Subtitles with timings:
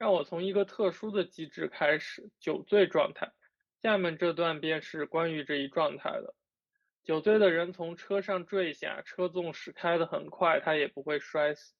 [0.00, 3.32] 让我从一个特殊的机制开始，酒醉状态。
[3.82, 6.34] 下面这段便是关于这一状态的。
[7.04, 11.74] 酒醉的人从车上坠下，车纵使开得很快，他也不会摔死。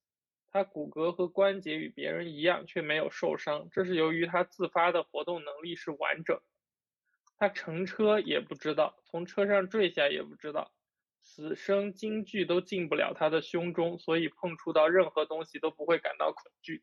[0.52, 6.38] 他骨骼和关节与别人一样，却没有受伤，这是由于他自发的活动能力是完整。
[7.38, 10.74] 他乘车也不知道，从车上坠下也不知道，
[11.22, 16.82] 死生惊惧都进不了他的胸中，所以碰触到任何东西都不会感到恐惧。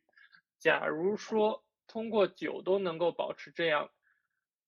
[0.60, 3.92] 假如说通过酒都能够保持这样，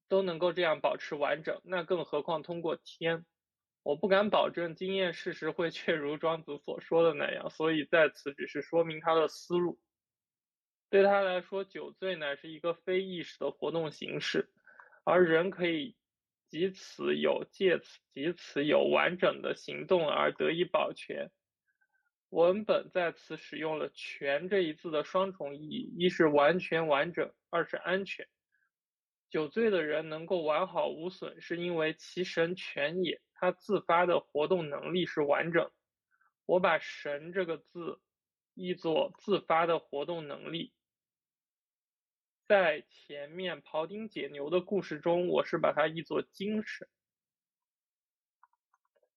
[0.08, 3.26] 都能够这样保持完整，那更何况通过天？
[3.82, 9.80] 我不敢保证经验事实会确如庄子所说的那样，所以在此只是说明他的思路。
[10.90, 14.52] 对他来说，酒醉乃是一个非意识的活动形式，
[15.04, 15.96] 而人可以
[16.50, 21.32] 即此有借此即此有完整的行动而得以保全。
[22.30, 28.28] 文本在此使用了“全”这一字的双重意义：一是完全完整，二是安全。
[29.30, 33.22] 酒醉的人能够完好无损，是因为其神全也。
[33.34, 35.72] 他自发的活动能力是完整。
[36.46, 38.00] 我把“神”这个字
[38.54, 40.74] 译作自发的活动能力。
[42.48, 46.88] 在前面庖丁解牛的故事中，我是把它译作精神。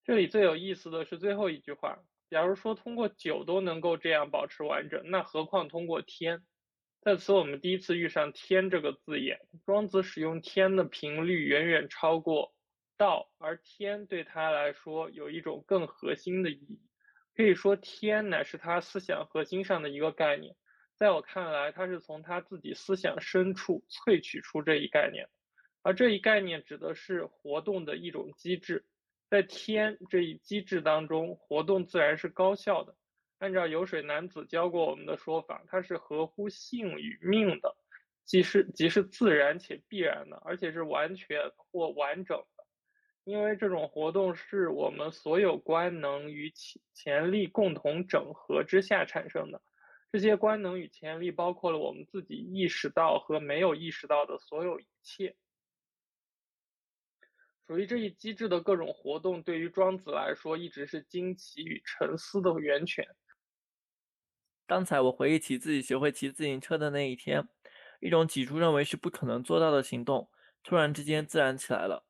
[0.05, 1.99] 这里最有意思的是最后一句话：
[2.33, 6.41] 假如说通过酒都能够这样保持完整，那何况通过天？
[7.03, 9.41] 在此，我们第一次遇上“天”这个字眼。
[9.67, 12.55] 庄子使用“天”的频率远远超过。
[12.97, 16.81] 道，而天对他来说有一种更核心的意义，
[17.37, 20.57] 可以说天乃是他思想核心上的一个概念。
[20.97, 25.29] 在我看来，他是从他自己思想深处萃取出这一概念，
[25.83, 28.87] 而这一概念指的是活动的一种机制。
[29.33, 32.95] 在天这一机制当中，活动自然是高效的。
[33.39, 37.75] 按照有水男子教过我们的说法，它是合乎性与命的，
[38.27, 42.65] 即是即是自然且必然的，而且是完全或完整的。
[43.25, 49.63] 因为这种活动是我们所有官能与潜潜力共同整合之下产生的，
[50.13, 55.37] 这些官能与潜力包括了我们自己意识到和没有意识到的所有一切。
[57.73, 63.03] 属于这一机制的各种活动，对于庄子来说，一直是惊奇与沉思的源泉。
[64.67, 67.49] 刚才我回忆起自己学会骑自行车的那一天，
[68.03, 70.29] 一种起初认为是不可能做到的行动，
[70.63, 72.05] 突然之间自然起来了。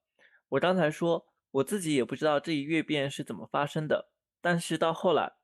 [0.48, 4.10] 我刚才说，我自己也不知道这一跃变是怎么发生的。
[4.40, 5.34] 但是到后来，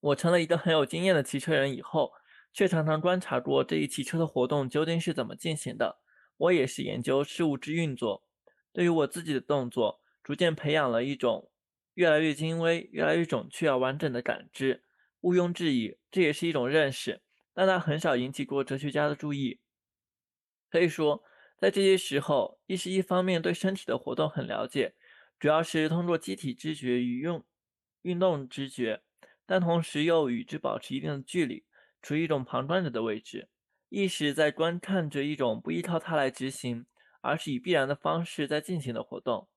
[0.00, 2.10] 我成了一个很有经验的骑车人以后，
[2.52, 6.00] 却常常观察过这一骑车的活动究竟是怎么进行的。
[6.38, 8.24] 我也是研究事物之运作，
[8.72, 11.50] 对于我自己的动作，逐渐培养了一种
[11.94, 14.84] 越来越精微、越来越准确而完整的感知。
[15.20, 19.60] 毋庸置疑，这也是一种认识，但它很少引起过哲学家的注意。
[20.70, 21.24] 可以说。
[21.60, 24.94] 在这些时候，意识一方面对身体的活动很了解，
[25.40, 27.44] 主要是通过机体知觉与用
[28.02, 29.02] 运动知觉，
[29.44, 31.64] 但同时又与之保持一定的距离，
[32.00, 33.48] 处于一种旁观者的位置。
[33.88, 36.86] 意识在观看着一种不依靠它来执行，
[37.20, 39.48] 而是以必然的方式在进行的活动。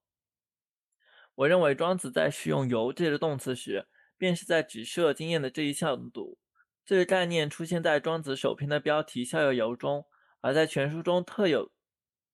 [1.34, 3.86] 我认为庄子在使用“游”这个动词时，
[4.16, 6.38] 便是在指涉经验的这一向度。
[6.84, 10.06] 这个概念出现在庄子首篇的标题《逍遥游》中，
[10.40, 11.70] 而在全书中特有。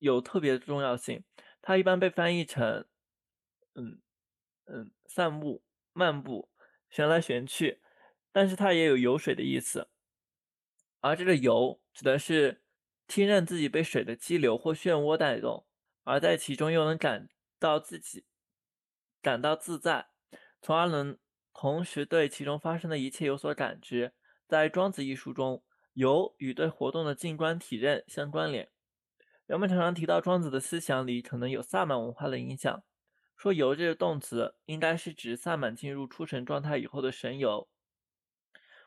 [0.00, 1.24] 有特别的重要性，
[1.60, 2.86] 它一般被翻译成
[3.74, 4.00] “嗯
[4.66, 6.48] 嗯散步、漫步、
[6.88, 7.80] 旋来旋去”，
[8.30, 9.88] 但是它也有游水的意思。
[11.00, 12.62] 而这个“游”指的是
[13.08, 15.66] 听任自己被水的激流或漩涡带动，
[16.04, 18.26] 而在其中又能感到自己
[19.20, 20.08] 感到自在，
[20.60, 21.18] 从而能
[21.52, 24.12] 同时对其中发生的一切有所感知。
[24.46, 25.64] 在《庄子》一书中
[25.94, 28.70] ，“游”与对活动的静观体认相关联。
[29.46, 32.82] 人们常常提到庄子的思想里可能有萨满文化的影响，
[33.36, 37.68] 说“游”这个动词应该是指萨满进入出神状态以后的神游。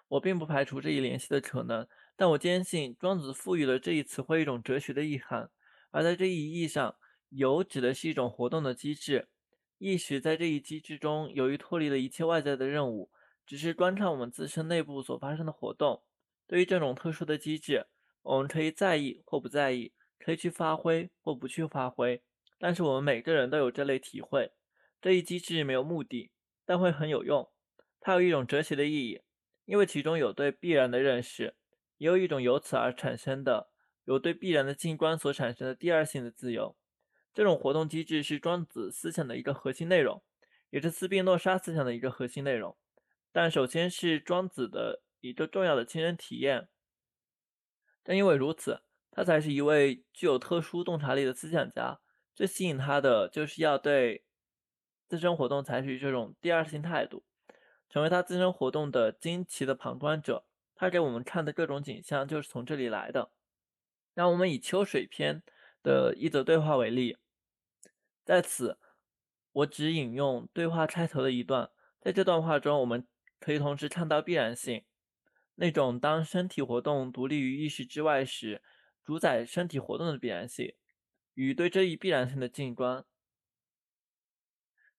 [0.07, 1.87] 我并不排除这一联系的可能，
[2.21, 5.49] 但我坚信庄子赋予了这一词汇一种哲学的意涵。
[5.89, 6.95] 而在这一意义上
[7.33, 9.27] ，“游”指的是一种活动的机制，
[9.79, 13.09] 意识在这一机制中由于脱离了一切外在的任务，
[13.43, 16.03] 只是观看我们自身内部所发生的活动。
[16.45, 17.87] 对于这种特殊的机制，
[18.21, 19.91] 我们可以在意或不在意。
[20.19, 22.21] 可以去发挥或不去发挥，
[22.59, 24.51] 但是我们每个人都有这类体会。
[25.01, 26.29] 这一机制没有目的，
[26.67, 27.49] 但会很有用。
[27.99, 29.21] 它有一种哲学的意义，
[29.65, 31.55] 因为其中有对必然的认识，
[32.01, 33.69] 也有一种由此而产生的
[34.05, 36.75] 由对必然的静观所产生的第二性的自由。
[37.31, 40.23] 这种活动机制是庄子思想的一个核心内容，
[40.71, 42.75] 也是斯宾诺莎思想的一个核心内容。
[43.31, 46.69] 但首先是庄子的一个重要的亲身体验。
[48.03, 48.81] 正因为如此，
[49.11, 51.99] 他才是一位具有特殊洞察力的思想家。
[52.33, 54.23] 最吸引他的，就是要对
[55.07, 57.23] 自身活动采取这种第二性态度，
[57.87, 60.45] 成为他自身活动的惊奇的旁观者。
[60.81, 63.31] 他给我们看的各种景象，就是从这里来的。
[64.15, 65.35] 让我们以《秋水篇》
[65.83, 67.19] 的一则对话为例，
[68.25, 68.79] 在此，
[69.51, 71.69] 我只引用对话开头的一段。
[71.99, 73.07] 在这段话中，我们
[73.39, 74.83] 可以同时看到必然性，
[75.53, 78.63] 那种当身体活动独立于意识之外时，
[79.03, 80.73] 主宰身体活动的必然性。
[81.35, 83.05] 与对这一必然性的静观。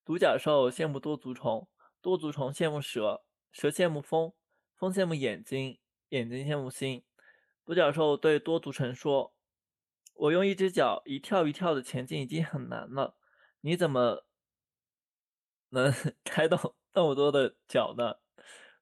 [0.04, 1.68] 独角兽羡慕多足虫，
[2.00, 4.32] 多足虫羡慕蛇，蛇羡慕风，
[4.82, 7.04] 风羡慕眼睛，眼睛羡慕心。
[7.64, 9.32] 独角兽对多足虫说
[10.14, 13.16] ：“我用一只脚一跳一跳的前进已经很难了，
[13.60, 14.26] 你怎么
[15.68, 15.94] 能
[16.24, 18.14] 开动那么多的脚呢？”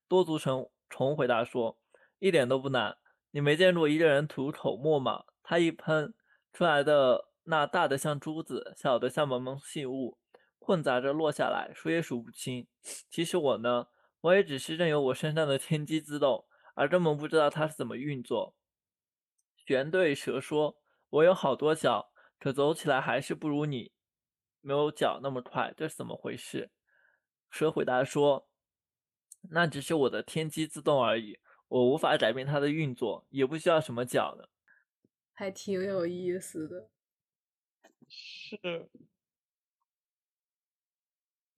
[0.09, 1.79] 多足虫虫回答说
[2.19, 2.97] ：“一点都不难。
[3.33, 5.25] 你没见过一个人吐口沫吗？
[5.43, 6.15] 他一喷
[6.51, 10.17] 出来的。”那大的像珠子，小的像蒙蒙细雾，
[10.61, 12.67] 混杂着落下来，数也数不清。
[13.11, 13.89] 其实我呢，
[14.23, 18.55] 我也只是任由我身上的天机自动，而根本不知道它是怎么运作。
[19.57, 20.77] 玄对蛇说
[21.09, 23.93] ：“我有好多脚，可走起来还是不如你
[24.61, 26.71] 没有脚那么快，这是怎么回事？”
[27.51, 28.49] 蛇回答说
[29.51, 31.39] ：“那只是我的天机自动而已，
[31.69, 34.51] 我无法改变它的运作，也不需要什么脚的。”
[35.33, 36.91] 还挺有意思的。
[38.07, 38.91] 是，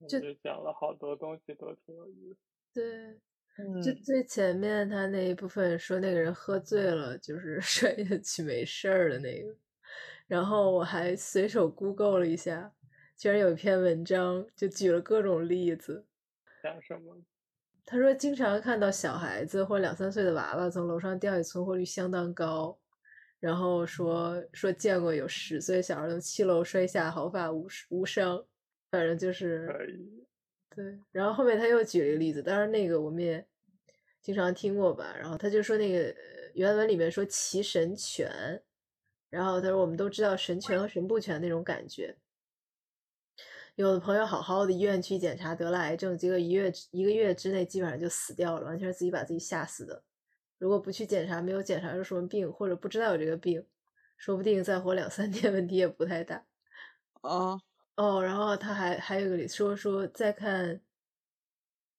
[0.08, 2.51] 就讲了好多东西都挺有意思。
[2.74, 9.54] 对，就最前面他那一部分说那个人喝醉了，就是 摔下去没事儿的那个。
[10.26, 12.72] 然后我还随手 Google 了一下，
[13.16, 16.06] 居然有一篇文章就举了各种例子。
[16.62, 17.22] 讲什么？
[17.84, 22.78] 他说经常看到小孩子或两三岁的娃娃从楼上掉下，存活率相当高。
[23.40, 28.46] 然后说说见过有十岁小孩从七楼摔下毫发无无伤，
[28.90, 29.66] 反正就是
[30.74, 30.98] 对。
[31.10, 33.46] 然后后面他又举了一个例子，当然那个我们也
[34.20, 35.14] 经常听过吧。
[35.18, 36.14] 然后他就说那个
[36.54, 38.62] 原文里面说骑神犬，
[39.30, 42.16] 然后他说我们都知道神犬和神不全那种感觉。
[43.76, 50.02] 有的朋友好好的医院去检查得了癌症，结果一月一个月之内基本上就死掉了，完全是自己把自己吓死的。
[50.58, 53.64] 如果不去检查，没有检查出什么病，或者不知道有这个病，
[54.18, 56.44] 说不定再活两三天问题也不太大。
[57.22, 57.58] 啊
[57.96, 60.80] 哦，然后他还还有个说说再看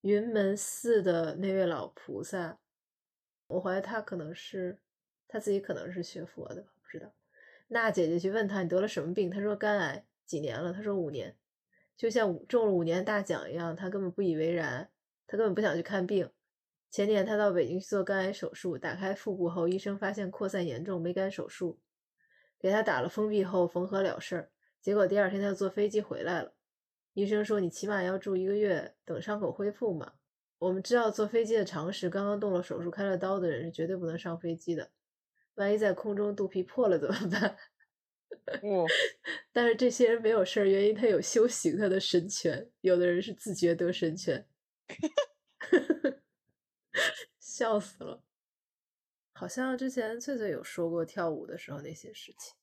[0.02, 2.60] 云门寺的那位老菩萨，
[3.46, 4.80] 我怀疑他可能是
[5.28, 7.14] 他自己可能是学佛的吧，不知道。
[7.68, 11.38] 娜姐姐去问他你得了什么病，他说肝癌几年了，他说五年，
[11.96, 14.90] 就像中了五年大奖一样，他根本不以为然，
[15.28, 16.30] 他根本不想去看病。
[16.90, 21.80] 前年他到北京去做肝癌手术，打开腹部后，医生发现扩散严重，没敢手术，
[22.60, 24.50] 给他打了封闭后缝合了事儿。
[24.84, 26.54] 结果第二天他就坐飞机回来了，
[27.14, 30.14] 医生说你起码要住一个月，等伤口恢复嘛。
[30.60, 34.92] 我们知道坐飞机的常识，刚刚动了手术、开了刀的人是绝对不能上飞机的，
[35.56, 37.58] 万一在空中肚皮破了怎么办？
[38.62, 38.86] 哦，
[39.54, 42.70] 但是这些人没有事儿，原因他有修行，他的神权。
[42.82, 44.46] 有的人是自觉得神权。
[47.40, 48.22] 笑死了，
[49.34, 52.54] 好像之前翠翠有说过跳舞的时候那些事情。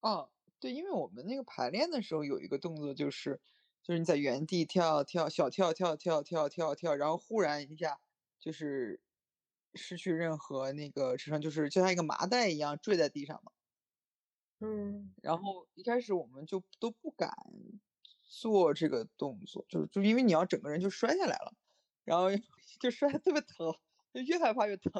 [0.00, 3.40] 哦，对，因为我们那个排练的时候有一个动作，就是
[3.82, 7.98] 就是你在原地跳跳小跳跳跳跳跳跳，然后忽然一下
[8.40, 9.00] 就是
[9.74, 13.52] 失去任何那个支撑，就是就像一个麻袋一样坠在地上嘛。
[14.60, 17.30] 嗯，然后一开始我们就都不敢
[18.22, 21.54] 做这个动作，就是就因为你要整个人就摔下来了，
[22.04, 22.28] 然后
[22.80, 23.72] 就摔得特别疼。
[24.14, 24.90] 就越害怕越疼，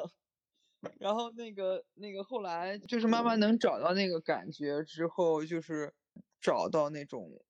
[0.99, 5.93] 然后那个那个后来就是慢慢能找到那个感觉之后，就是
[6.41, 7.41] 找到那种，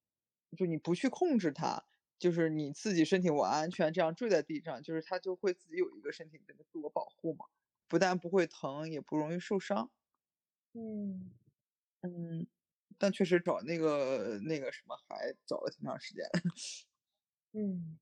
[0.57, 1.83] 就你不去控制它，
[2.19, 7.45] 就是你自己身体我安全这样坠在地上，就是它就会自己有一个身体的自我保护嘛，
[7.87, 9.91] 不但不会疼，也不容易受伤。
[10.73, 11.37] 嗯
[12.03, 12.47] 嗯，
[12.97, 16.23] 但确实找那个那个什么还找了挺长时间。
[17.53, 17.97] 嗯，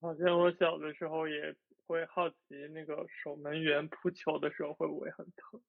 [0.00, 1.56] 好像我小的时候也。
[1.86, 2.36] 会好奇
[2.72, 5.62] 那个守门员扑球的时候会不会很疼？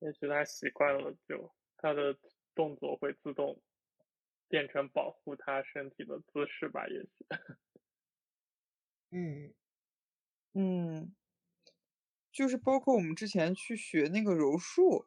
[0.00, 2.18] 也许他习惯了，就他的
[2.54, 3.62] 动作会自动
[4.48, 6.86] 变成保护他身体的姿势吧。
[6.88, 7.26] 也许，
[9.12, 9.54] 嗯
[10.54, 11.14] 嗯，
[12.32, 15.06] 就是包括我们之前去学那个柔术，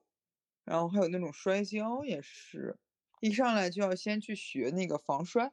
[0.65, 2.79] 然后还有那种摔跤，也是
[3.21, 5.51] 一上来就要先去学那个防摔，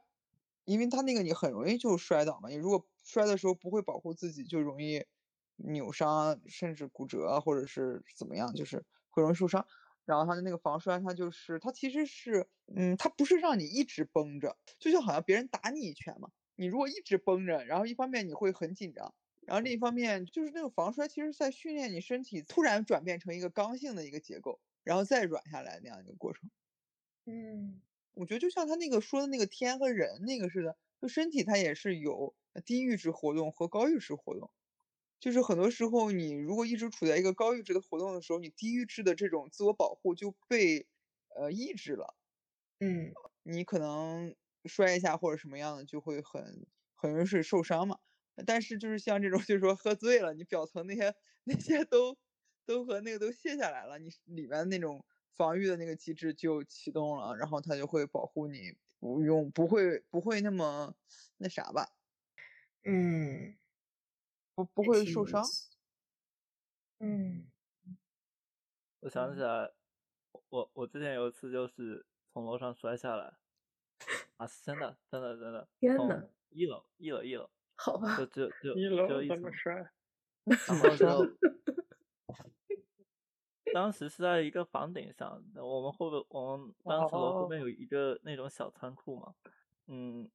[0.64, 2.48] 因为他那个你很容易就摔倒嘛。
[2.48, 5.04] 你如果摔的时候不会保护自己，就容易
[5.56, 9.66] 扭伤，甚至骨折，或者是怎么样，就是会容易受伤。
[10.04, 19.14] 然后它的那个防摔，它就是它其实是，嗯，它不是让你一直绷着，就像好像别人打你一拳嘛，你如果一直绷着，然后一方面你会很紧张，
[19.46, 26.50] 然后另一方面就是那个防摔，其实在训练你身体突然转变成一个刚性的一个结构，然后再软下来那样一个过程。
[27.26, 27.80] 嗯
[28.14, 34.50] 我觉得就像他那个说的那个天和人那个似的，就身体它也是有低阈值活动和高阈值活动。
[35.20, 40.86] 就是很多时候，你如果一直处在一个高阈值的活动的时候，你低阈值的这种自我保护就被
[41.36, 42.16] 呃抑制了。
[42.80, 44.34] 嗯你可能
[44.66, 47.98] 摔一下或者什么样的，就会很很容易是受伤嘛。
[48.46, 52.16] 但是就是像这种，就是说喝醉了，你表层那些那些都
[52.66, 55.04] 都和那个都卸下来了，你里面那种
[55.36, 60.94] 防御的那个机制就启动了，然后它就会保护你不用不会不会那么
[61.38, 61.90] 那啥吧，
[62.84, 63.56] 嗯，
[64.54, 65.42] 不不会受伤。
[67.00, 67.46] 嗯。
[69.00, 69.40] 我想起。
[69.40, 69.70] 来，
[70.48, 73.36] 我我之前有一次就是从楼上摔下来，
[74.38, 79.74] 啊，是真的，真的，真的，从天呐一楼，一楼，一楼，好吧就，只有只有一楼一层，怎么摔？
[80.44, 81.36] 然后就
[83.74, 89.34] 当时是在一个房顶上，我们后边我们当时楼后面有一个那种小仓库嘛，
[89.88, 90.30] 嗯，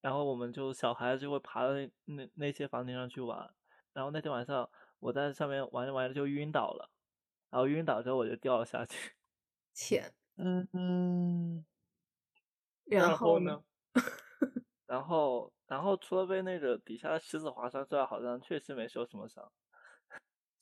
[0.00, 3.54] 然后我们就小孩子就会爬到那那那些房顶上去玩，
[3.92, 4.68] 然后那天晚上
[4.98, 6.90] 我在上面玩着玩着就晕倒了，
[7.50, 9.12] 然后晕倒之后我就掉了下去，
[9.72, 11.64] 天，嗯嗯，
[12.86, 13.62] 然后后呢？
[14.86, 19.52] 然后然后除了被那个底下的石子划伤之外，好像确实没受什么伤。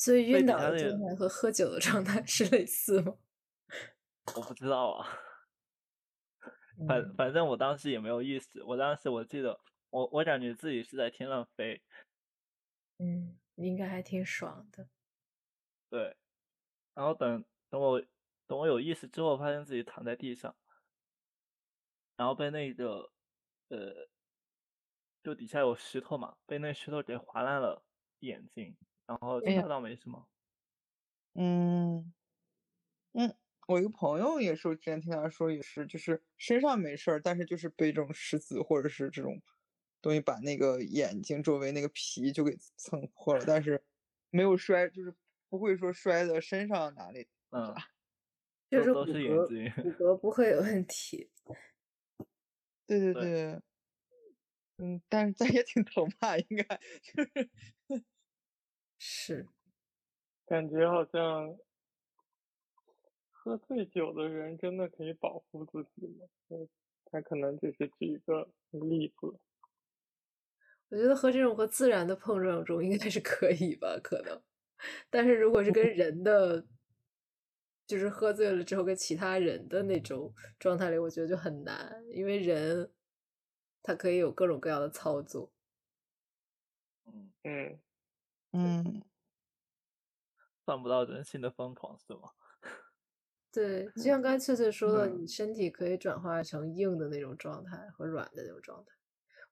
[0.04, 3.16] 所以晕倒的状态和喝酒的状态是类似吗？
[4.36, 5.08] 我不知道啊，
[6.86, 9.58] 反嗯反正我当时也没有意识，我当时我记得
[9.88, 11.82] 我我感觉自己是在天上飞，
[12.98, 14.88] 嗯，应该还挺爽的。
[15.88, 16.14] 对，
[16.92, 18.02] 然后等等我
[18.46, 20.54] 等我有意识之后，发现自己躺在地上，
[22.16, 23.10] 然后被那个
[23.68, 24.06] 呃，
[25.22, 27.86] 就底下有石头嘛，被那石头给划烂了
[28.20, 28.76] 眼睛，
[29.08, 30.26] 然后哎呀其他倒没什么。
[31.36, 32.12] 嗯
[33.14, 33.32] 嗯，
[33.68, 39.40] 我一个朋友也是，我之前听他说也是，就是身上没事儿，但是就是被这种石子或者是这种
[40.02, 43.80] 东西把那个眼睛周围那个皮就给蹭破了，但是
[44.30, 45.14] 没有摔，就是
[45.48, 47.72] 不会说摔的身上哪里嗯，
[48.68, 49.46] 就是骨骼
[49.80, 49.90] 骨。
[49.92, 51.30] 骼不会有问题。
[52.86, 53.22] 对对对。
[53.22, 53.60] 对，
[54.78, 56.64] 嗯，但是 但也挺疼吧，应该。
[57.02, 57.50] 就 是
[58.98, 59.46] 是，
[60.46, 61.56] 感觉好像
[63.30, 66.26] 喝醉酒的人真的可以保护自己吗？
[66.48, 66.68] 嗯
[67.06, 69.38] 他可能只是举一个例子。
[70.88, 74.42] 我觉得和这种和自然的碰撞中应该是可以吧，可能。
[75.10, 76.66] 但是如果是跟 人的，
[77.86, 82.90] 就是喝醉了之后跟其他人的那种状态里，我觉得就很难，因为人
[83.82, 85.52] 他可以有各种各样的操作。
[87.06, 87.78] 嗯，嗯，
[88.54, 89.02] 嗯
[90.64, 92.30] 算不到人性的疯狂是吗？
[93.52, 98.92] 对，就像 刚才翠翠说的，嗯你身体可以转化成硬的那种状态和软的那种状态。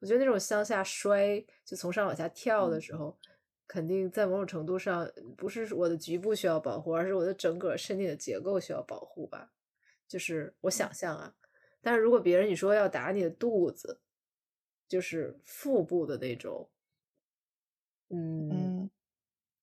[0.00, 3.16] 我觉得那种向下摔，就从上往下跳的时候，
[3.68, 9.52] 肯定在某种程度上不是我的局部需要保护，而是我的整个身体的结构需要保护吧。
[10.08, 11.34] 就是我想象啊，
[11.80, 14.00] 但是如果别人你说要打你的肚子，
[14.88, 16.68] 就是腹部的那种，
[18.08, 18.71] 嗯，嗯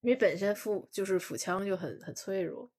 [0.02, 2.72] 因为本身腹就是腹腔就很很脆弱，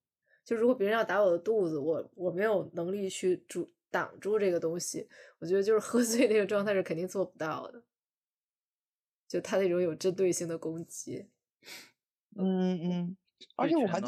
[0.45, 5.09] 就如果别人要打我的肚子，我我没有能力去阻挡住这个东西，
[5.39, 7.83] 我觉得就是喝醉那个状态是肯定做不到的。
[9.29, 11.29] 就他那种有针对性的攻击，
[12.37, 13.17] 嗯嗯，
[13.57, 14.01] 而且我还？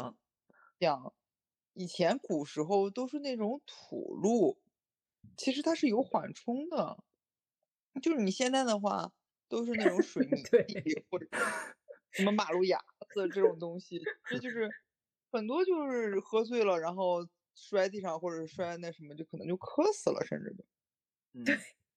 [0.79, 1.13] 讲，
[1.73, 4.59] 以前古时候都是那种土路，
[5.37, 6.97] 其实它是有缓冲的。
[8.01, 9.13] 就是你现在的话，
[9.47, 11.25] 都是那种水 泥对地或者
[12.13, 12.77] 什么马路牙
[13.13, 14.69] 子这种东西，这就是
[15.31, 20.63] 很多就是喝醉了，然后摔地上或者摔那什么，就可能就磕死了，甚至就。
[21.33, 21.43] 嗯，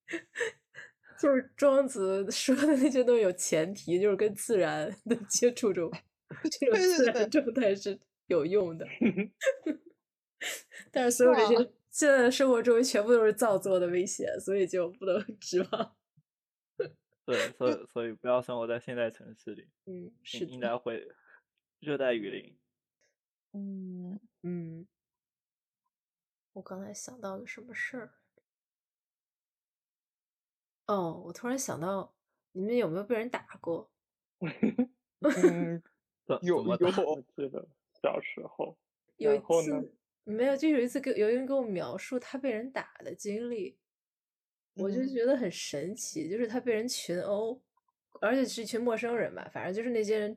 [1.20, 5.90] 就是庄子 说的那些都有前提，就是跟自然的接触中，
[6.50, 8.87] 这种对对自然对状态是有用的。
[10.90, 15.96] 但是所有这些现在的生活中全部都是造作的危险，所以就不能指望。
[17.26, 21.06] 对，所以所以不要生活在现代城市里，嗯，是应该会
[21.80, 22.56] 热带雨林。
[23.52, 24.87] 嗯，嗯。
[26.52, 28.14] 我刚才想到个什么事儿？
[30.87, 32.14] 哦，我突然想到，
[32.52, 33.92] 你们有没有被人打过？
[35.21, 35.83] 嗯，
[36.26, 36.85] 有有我记
[37.49, 37.68] 得
[38.00, 38.78] 小时候，
[39.16, 39.92] 有一次
[40.25, 43.78] 没有，就有一次给有一人给我描述他被人打的经历，
[44.76, 47.61] 我就嗯觉得很神奇，就是他被人群殴，
[48.21, 50.37] 而且是一群陌生人吧，反正就是那些人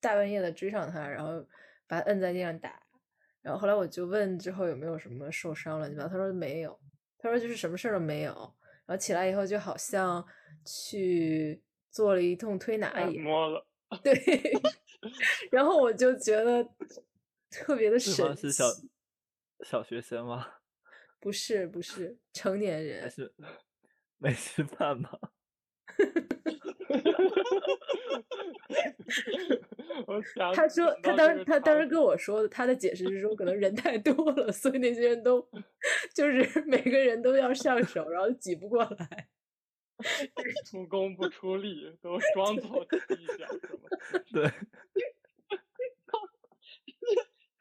[0.00, 1.46] 大半夜的追上他，然后
[1.86, 2.82] 把他摁在地上打，
[3.40, 6.78] 然后后来我就问之后有没有什么受伤了，你知道，他说没有，
[7.18, 8.32] 他说就是什么事儿都没有，
[8.86, 10.24] 然后起来以后就好像
[10.64, 13.24] 去做了一通推拿按一样。
[13.24, 13.66] 摩了，
[14.02, 14.12] 对，
[15.52, 16.68] 然后我就觉得
[17.50, 18.90] 特别的对神方是小奇，
[19.64, 20.54] 小学生吗？
[21.22, 23.32] 不是不是成年人， 是
[24.18, 25.08] 没吃饭吗？
[30.54, 35.48] 他说他当他当时跟我说的，他的解释是说可能人太多了，所以那些人都
[36.12, 39.28] 就是 每个人都要上手，然后挤不过来。
[40.66, 43.88] 出工不出力，都装作气一下是吗？
[44.32, 44.50] 对，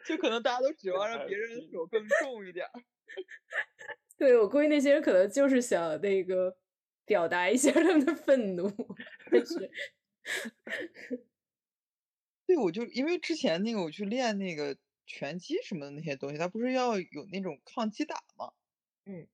[0.07, 2.71] 就可能大家都指望让别人的手更重一点儿。
[4.17, 6.55] 对我估计那些人可能就是想那个
[7.05, 8.69] 表达一下他们的愤怒，
[9.31, 9.71] 但是
[12.45, 18.53] 对，我就因为之前那个我去练那个拳击什么的那些东西，他不是要有那种抗击打吗？
[19.05, 19.27] 嗯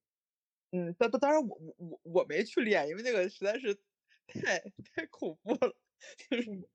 [0.72, 3.76] 嗯，当当当然我我我我没去练，因为那个实在是
[4.28, 4.60] 太
[4.94, 5.76] 太恐怖了，
[6.30, 6.68] 就是嗯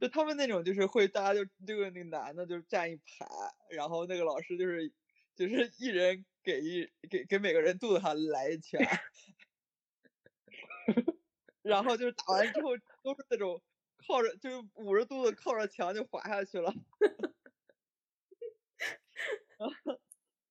[0.00, 3.26] 就他们那种就是会大家就这个那个男的就站一排，
[3.70, 4.92] 然后那个老师就是
[5.48, 8.80] 就是一人给一给给每个人肚子上来一拳，
[11.62, 13.62] 然后就是打完之后都是那种
[13.96, 16.72] 靠着就是捂着肚子靠着墙就滑下去了。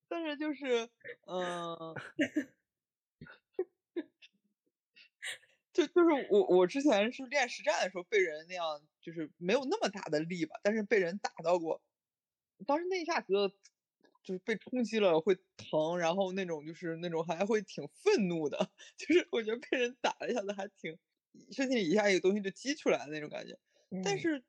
[0.08, 0.90] 但是就是，
[1.26, 1.96] 嗯、
[5.74, 11.82] 就就是我我之前是练实战的时候被人那样，就是没有那么大的力吧，但是被人打到过，
[12.68, 13.54] 当时那一下觉得
[14.24, 20.98] 就是被冲击了会疼，然后那种就是那种还会挺愤怒的， 就是我觉得被人打了一下子还挺
[21.52, 23.58] 身体里一下有东西就激出来的那种感觉。
[24.02, 24.44] 但嗯是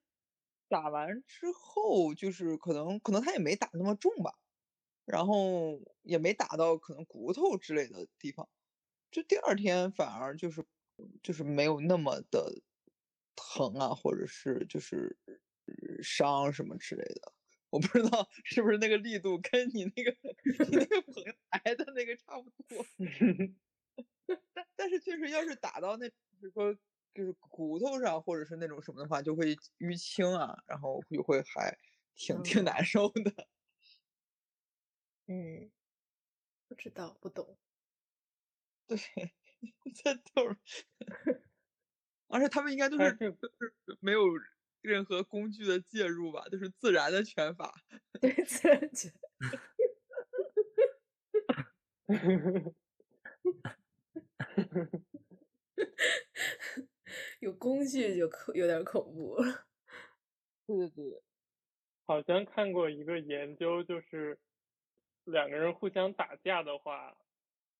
[0.68, 4.32] 打完之后，就是可能可能他也没打那么重吧，
[5.06, 8.48] 然后也没打到可能骨头之类的地方，
[9.10, 10.64] 就第二天反而就是
[11.22, 12.62] 就是没有那么的
[13.36, 15.18] 疼啊，或者是就是
[15.66, 17.32] 呃伤什么之类的。
[17.72, 20.14] 我不知道是不是那个力度跟你那个
[20.68, 22.84] 你那个朋友来的那个差不多。
[24.54, 26.74] 但但是确实要是打到那，比如说
[27.14, 31.76] 就是骨头上或者是那种什么的话，就会淤青啊，然后就会还
[32.14, 33.48] 挺挺嗯难受的。
[35.28, 35.70] 嗯，
[36.68, 37.56] 不知道不懂，
[38.86, 38.98] 对，
[39.94, 40.84] 这都是，
[42.28, 44.20] 而且他们应该都是都是没有
[44.82, 47.72] 任何工具的介入吧，就是自然的拳法。
[48.20, 49.12] 对自然拳
[57.40, 59.44] 有工具就恐有点儿恐怖了。
[60.66, 61.22] 对对对，
[62.06, 64.38] 好像看过一个研究，就是
[65.24, 67.16] 两个人互相打架的话，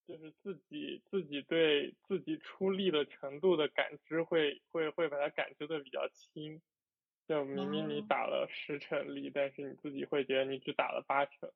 [0.07, 6.61] 就是自己自己对自己出力的程度的感知会会会把它感知的比较轻。
[7.29, 11.51] 就明明你哦打了十成力，但是你自己会觉得你只打了八成，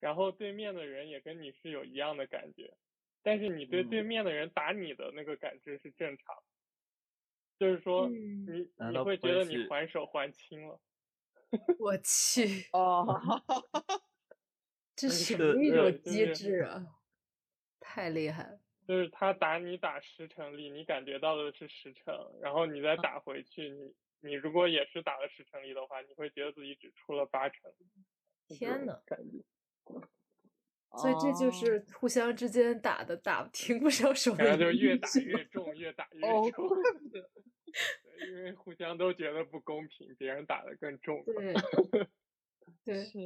[0.00, 2.76] 然后对面的人也跟你是有一样的感觉，
[3.22, 6.42] 但是你对对嗯面的人打你的那个感知是正常，
[7.58, 10.80] 就是说嗯你你会觉得你还手还轻了。
[11.78, 13.06] 我去，哦，
[14.96, 16.98] 这嗯什是么一种机制啊？
[17.78, 18.58] 太厉害了！
[18.88, 23.94] 就是他打你打十成力，你感觉到的是十成，然后你再打回去，你
[24.24, 27.70] 你如果也是打了十成力的话，你会觉得自己只出了八成。
[28.48, 29.44] 天呐感觉，
[30.98, 36.68] 所以这就哦是互相之间打的打停不了手的然后就原越打越重，越打越哦，重。
[38.28, 41.24] 因为互相都觉得不公平，别人打的更重。
[41.26, 41.54] 对
[42.84, 43.18] 对，是，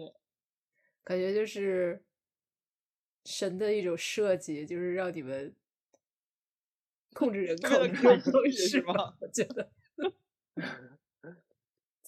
[1.04, 2.02] 感觉就是
[3.24, 5.54] 神的一种设计，就是让你们
[7.12, 7.84] 控制人口
[8.50, 9.16] 是吗？
[9.20, 9.70] 我觉得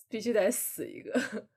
[0.09, 1.13] 必须得死一个。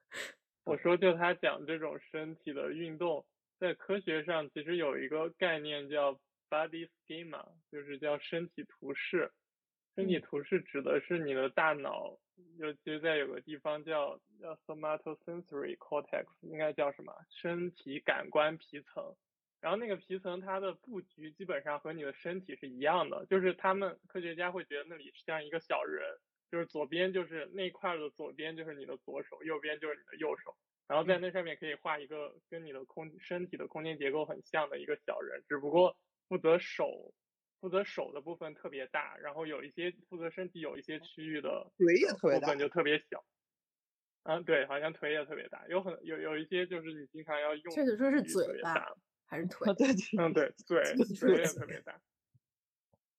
[0.65, 3.25] 我说，就他讲这种身体的运动，
[3.59, 6.13] 在科学上其实有一个概念叫
[6.49, 9.31] body schema，就是叫身体图示。
[9.95, 12.17] 身体嗯图示指的是你的大脑，
[12.57, 17.13] 尤其是在有个地方叫叫 somatosensory cortex，应该叫什么？
[17.29, 19.15] 身体感官皮层。
[19.59, 26.03] 然后那个皮层它的布局基本上和你的身体是一样的，就是他们科学家会觉得那里像一个小人，
[26.53, 30.55] 就是左边就是那块的左边就是你的左手，右边就是你的右手，
[30.87, 35.97] 然后在那上面可以画一个跟你的空身体的空间结构很像的一个小人，只不过
[36.29, 37.11] 负责手
[37.59, 43.25] 负责手的部分特别大，然后有一些负责身体有一些区域的腿也特别大部分就特别小。
[44.21, 49.73] 嗯，对，好像腿也特别大，有很有有一些就是你经常要用，确实说是嘴吧别大还是 腿？
[49.73, 49.87] 对，
[50.19, 51.99] 嗯， 对，嘴就是嘴也特别大，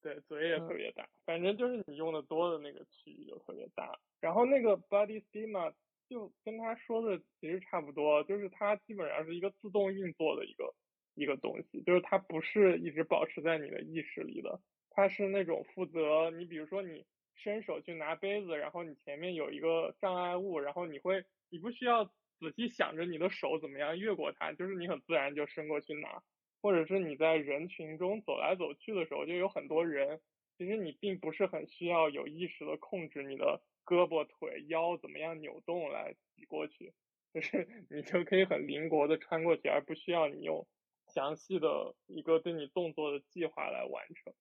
[0.05, 3.99] 对，嘴也特别大，反正就是你用的多的那个区域就特别大。
[4.21, 5.73] 然后那个 body schema
[6.11, 10.75] 就跟他说的其实差不多，就是它基本上是一个自动运作的一个
[11.15, 26.23] 一个东西，就是它不是一直保持在你的意识里的，它是那种负责你比如说你伸手去拿杯子，然后你前面有一个障碍物，然后你会你不需要仔细想着你的手怎么样越过它，就是你很自然就伸过去拿。
[26.65, 30.23] 或者是你在人群中走来走去的时候，就有很多人，
[30.57, 36.95] 其实你并不是很需要有意识的控制你的胳膊、腿、腰怎么样扭动来挤过去，
[37.35, 40.67] 就是 你就可以很灵活的穿过去，而不需要你用
[41.07, 44.33] 详细的一个对你动作的计划来完成。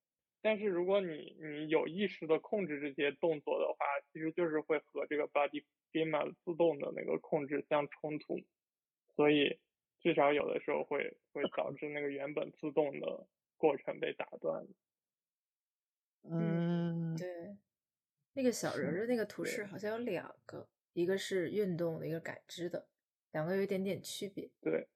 [0.42, 8.40] 但是如果你你有意识的控制这些动作的话，其实就是会和这个 body schema 自动的那个控制相冲突，
[9.14, 9.60] 所以
[10.04, 13.26] 至少有的时候会会导致那个原本自动的
[13.58, 14.68] 过程被打断。
[16.24, 17.58] 嗯，对，
[18.34, 22.88] 那个小人儿的那个图示好像有两个，一个是运动的，一个感知的，
[23.32, 24.52] 两个有一点点区别。
[24.62, 24.88] 对，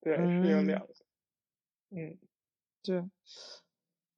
[0.00, 0.94] 对，是有嗯两个。
[1.90, 2.18] 嗯，
[2.82, 3.10] 对。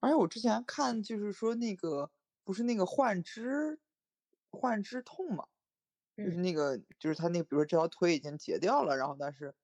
[0.00, 2.10] 而且我之前看就是说那个
[2.44, 3.78] 不是那个幻肢
[4.50, 5.46] 幻肢痛嘛，
[6.16, 9.54] 就是嗯那个就是他那个比如说这条腿已经截掉了，然后但是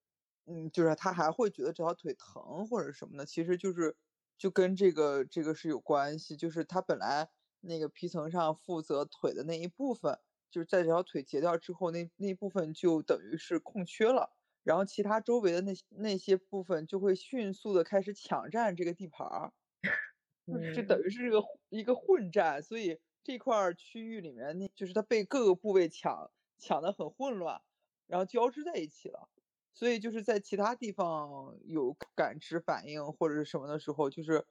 [0.46, 3.96] 嗯就是他还会觉得这条腿疼或者什么的，其实就是
[4.38, 7.30] 就跟这个这个是有关系，就是他本来
[7.60, 10.18] 那个皮层上负责腿的那一部分，
[10.50, 14.30] 就是在这条腿截掉之后，那那部分就等于是空缺了。
[14.62, 19.52] 然后其他周围的那那些部分就会迅速的开始抢占这个地盘儿，
[20.72, 27.60] 就等嗯于是这个一个混战，所以这块儿区域里面那就是它被各个部位抢抢的很混乱，
[28.06, 29.28] 然后交织在一起了，
[29.74, 34.46] 所以就是在其他地方有感知反应或者是什么的时候，就是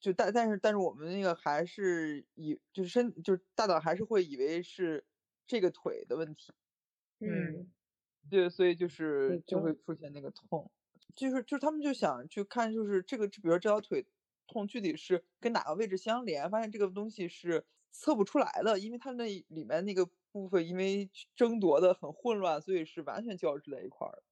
[0.00, 5.06] 就但但是但是我们那个还是以就是身就是大脑还是会以为是
[5.46, 6.52] 这个腿的问题。
[7.20, 7.72] 嗯
[8.30, 10.70] 对，所以就是是就会出现那个痛，
[11.14, 14.06] 就是就是他们就想去看，就是这个，比如说这条腿
[14.46, 24.22] 痛具体是跟哪个位置相连，发现这个东西是测不出来的，因为它那里面那个部分因为争夺的很混乱，所以是完全交织在一块儿。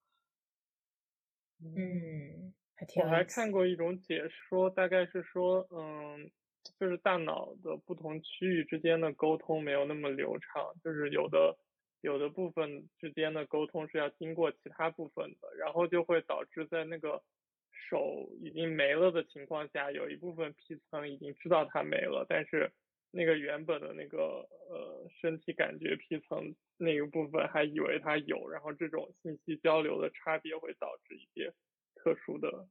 [1.60, 6.30] 嗯，还挺我还看过一种解说，大概是说，嗯，
[6.78, 11.56] 就是大脑的不同区域之间的沟通没有那么流畅，就是有的
[12.00, 17.22] 有的部分之间的沟通是要经过其他部分的，然后就会导致在那个
[17.70, 22.72] 手已经没了的情况下，有一部分皮层已经知道它没了，但是
[23.14, 31.52] 那个原本的那个呃身体感觉皮层那个部分还以为它有，然后这种信息交流的差别会导致一些
[31.94, 32.66] 特殊的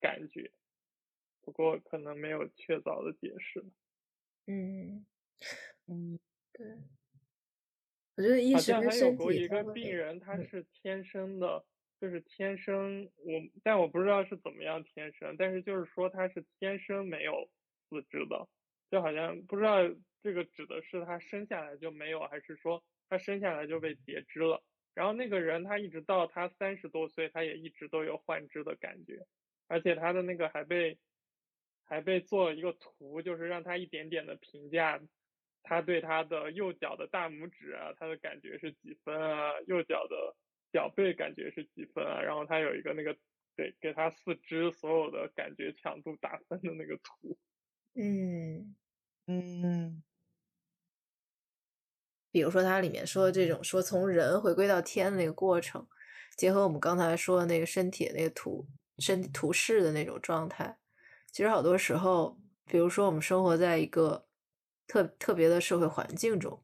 [0.00, 0.50] 感觉，
[1.40, 3.64] 不过可能没有确凿的解释。
[4.46, 5.06] 嗯
[5.86, 6.18] 嗯，
[6.52, 6.66] 对，
[8.16, 11.64] 我觉得意好像识跟还有过身体它一个病人，他嗯是天生的，
[12.00, 17.48] 就是天生我，但我不知道是怎么样天生，但是就是说他是天生没有
[17.88, 18.48] 四肢的，
[18.94, 19.78] 就好像不知道
[20.22, 24.62] 这个指的是他生下来就没有，还是说他生下来就被截肢了。
[24.94, 29.26] 然后那个人他一直到他三十多岁，他也一直都有幻肢的感觉，
[29.66, 30.96] 而且他的那个还被
[31.82, 35.00] 还被做了一个图，就是让他一点点的评价
[35.64, 40.36] 他对他的右脚的大拇指啊，他的感觉是几分啊，右脚的
[40.70, 43.12] 脚背感觉是几分啊，然后他有一个那个
[43.56, 47.36] 给给他四肢所有的感觉强度打分的那个图。
[47.96, 48.74] 嗯，
[49.28, 50.02] 嗯，
[52.30, 55.86] 比如说它里面说的这种说从人回归到天的那个过程，
[56.36, 58.66] 结合我们刚才说的那个身体的那个图
[58.98, 60.78] 身体图示的那种状态，
[61.32, 64.26] 其实好多时候，比如说我们生活在一个
[64.86, 66.62] 特特别的社会环境中，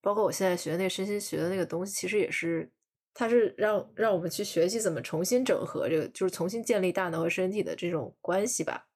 [0.00, 2.70] 包括我现在学那个身心学的那个东西，其实也是，
[3.14, 8.86] 它是让让我们去学习怎么重新整合这个，就是重新建立大脑和身体的这种关系吧。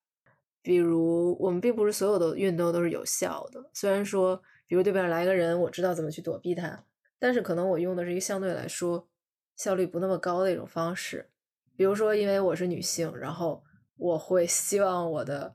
[0.69, 3.71] 比如，我们并不是所有的运动都是有效的。
[3.73, 6.85] 虽然说，比如对面来一个人，我知道怎么去躲避他，
[7.19, 9.09] 但是可能我用的是一个相对来说
[9.57, 11.31] 效率不那么高的一种方式。
[11.75, 13.65] 比如说，因为我是女性，然后
[13.97, 15.55] 我会希望我的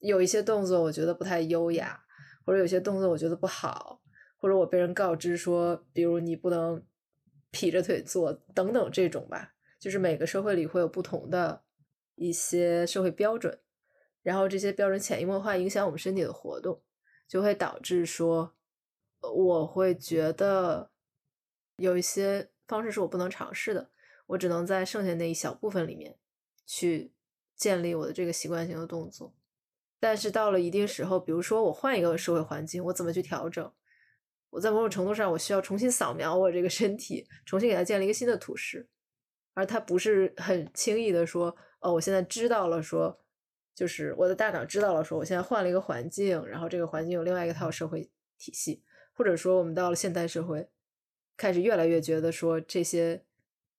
[0.00, 1.98] 有一些动作我觉得不太优雅，
[2.44, 4.02] 或者有些动作我觉得不好，
[4.36, 6.84] 或者我被人告知说，比如你不能
[7.50, 9.54] 劈着腿做等等这种吧。
[9.78, 11.62] 就是每个社会里会有不同的
[12.16, 13.58] 一些社会标准，
[14.22, 16.82] 然后这些标准潜移默化影响我们身体的活动，
[17.26, 18.54] 就会导致说，
[19.20, 20.90] 我会觉得
[21.76, 23.90] 有一些方式是我不能尝试的，
[24.26, 26.18] 我只能在剩下那一小部分里面
[26.66, 27.12] 去
[27.56, 29.34] 建立我的这个习惯性的动作。
[29.98, 33.72] 但是到了一定时候，比如说我换一个社会环境，我怎么去调整？
[34.50, 38.88] 我在某种程度上，我需要重新扫描我这个身体，重新给它建立一个新的图示。
[39.52, 43.20] 而他不是很轻易的说，哦，我现在知道了，说
[43.80, 50.68] 就是我的大脑知道了，说我现在换了一个环境，然后这个环境有另外一套社会体系，或者说我们到了现代社会，
[51.34, 53.24] 开始越来越觉得说这些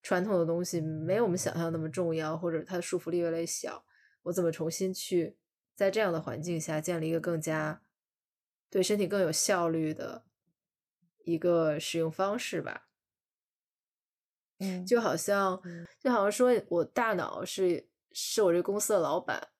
[0.02, 3.84] 传统的东西没有我们想象那么重要，或者它的束缚力越来越小，
[4.24, 5.36] 我怎么重新去
[5.76, 7.80] 在这样的环境下建立一个更加
[8.68, 10.24] 对身体更有效率的
[11.22, 12.88] 一个使用方式吧？
[14.58, 15.62] 嗯，就好像，
[16.00, 19.50] 就好像说我大脑是是我这公司的老板，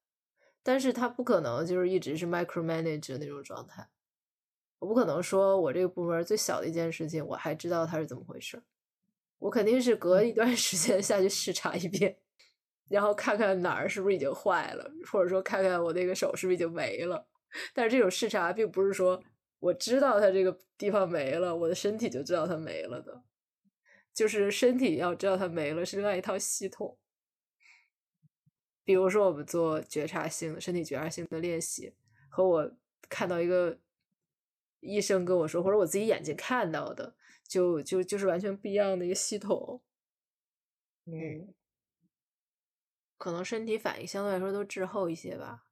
[0.62, 3.88] 但是他不可能就是一直是 micromanage 那种状态。
[4.78, 8.62] 我不可能说我这个部门最小的一件事情，我还知道它是怎么回事。
[9.38, 12.16] 我肯定是隔一段时间下去视察一遍，
[12.88, 17.26] 然后看看哪儿是不是已经坏了，或者说看看我那个手是不是已经没了。
[17.74, 19.22] 但是这种视察并不是说
[19.58, 23.22] 我知道它这个地方没了，我的身体就知道它没了的。
[24.14, 26.98] 就是身体要知道它没了是另外一套系统，
[28.84, 31.94] 比如说我们做觉察性的身体觉察性的练习，
[32.28, 32.72] 和我
[33.08, 33.78] 看到一个
[34.80, 39.82] 医生跟我说，或者我自己眼睛看到的，就就就是完全不一样的一个系统。
[41.04, 41.54] 嗯，
[43.18, 45.64] 可能身体反应相对来说都滞后一些吧，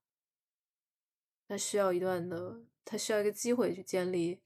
[1.46, 4.40] 它需要一段的，它需要一个机会去建立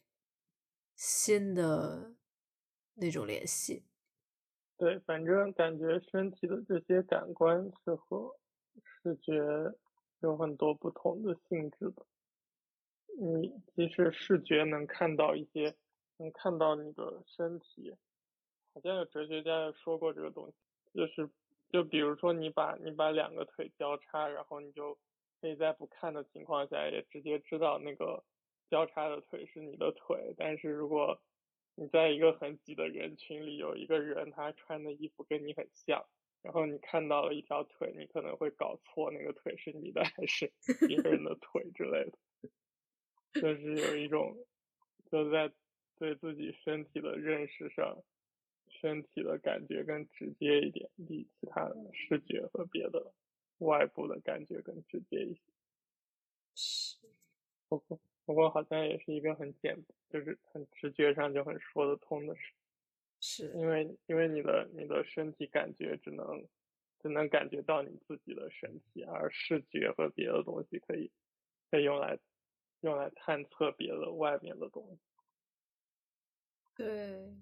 [0.97, 2.15] 新的。
[2.97, 3.83] 那种联系，
[4.77, 8.39] 对，反正感觉身体的这些感官是和
[9.05, 9.35] 视觉
[10.21, 12.07] 有很多不同的性质的。
[13.19, 15.77] 你即使视觉能看到一些，
[16.17, 17.95] 能看到你的身体，
[18.73, 20.55] 好像有哲学家也说过这个东西，
[20.95, 21.29] 就是
[21.69, 24.99] 就比如说你把你把两个腿交叉，然后你就
[25.43, 28.25] 可以在不看的情况下也直接知道那个
[28.71, 31.21] 交叉的腿是你的腿，但是如果
[31.75, 36.05] 你在一个很挤的人群里，有一个人他穿的衣服跟你很像，
[36.45, 40.53] 然后你看到了一条腿，你可能会搞错那个腿是你的还是
[40.87, 42.19] 别人的腿之类的，
[43.41, 44.37] 就是有一种
[45.11, 45.51] 就在
[45.97, 47.99] 对自己身体的认识上，
[48.69, 53.13] 身体的感觉更直接一点，比其他的视觉和别的
[53.59, 55.41] 外部的感觉更直接一些。
[57.69, 57.99] 不过。
[58.27, 59.77] 不过好像也是一个很简，
[60.09, 62.55] 就是很直觉上就很说得通的事，
[63.27, 66.47] 是因为因为你的你的身体感觉只能
[67.01, 71.11] 只能感觉到你自己的身体，而视觉和别的东西可以
[71.71, 72.19] 可以用来
[72.83, 74.99] 用来探测别的外面的东西。
[76.77, 77.35] 对，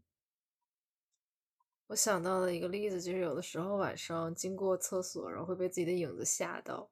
[1.89, 6.89] 我想到了一个例子就是有的时候晚上经过厕所，然后会被自己的影子吓到，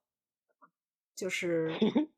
[1.14, 1.70] 就是。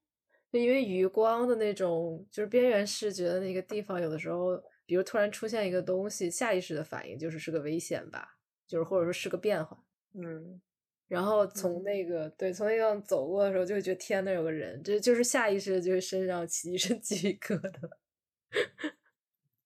[0.53, 10.61] 就因为余光的那种，就是边缘视觉的那个地方，有的时候，比如突然出现一个东西，下意识的反应就是是个危险吧，就是或者说是个变化，嗯，
[11.09, 17.89] 然后从那个对从那个走过的时候，就会觉得天，那有个人，这就是下意识的就会身上起一身鸡皮疙瘩。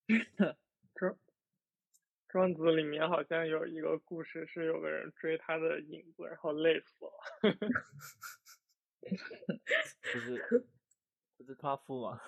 [0.95, 1.19] 庄
[2.29, 7.11] 庄子里面好像有一个故事，是有个人追他的影子，然后累死了。
[10.13, 10.65] 不是。
[11.37, 12.21] 不是夸父吗？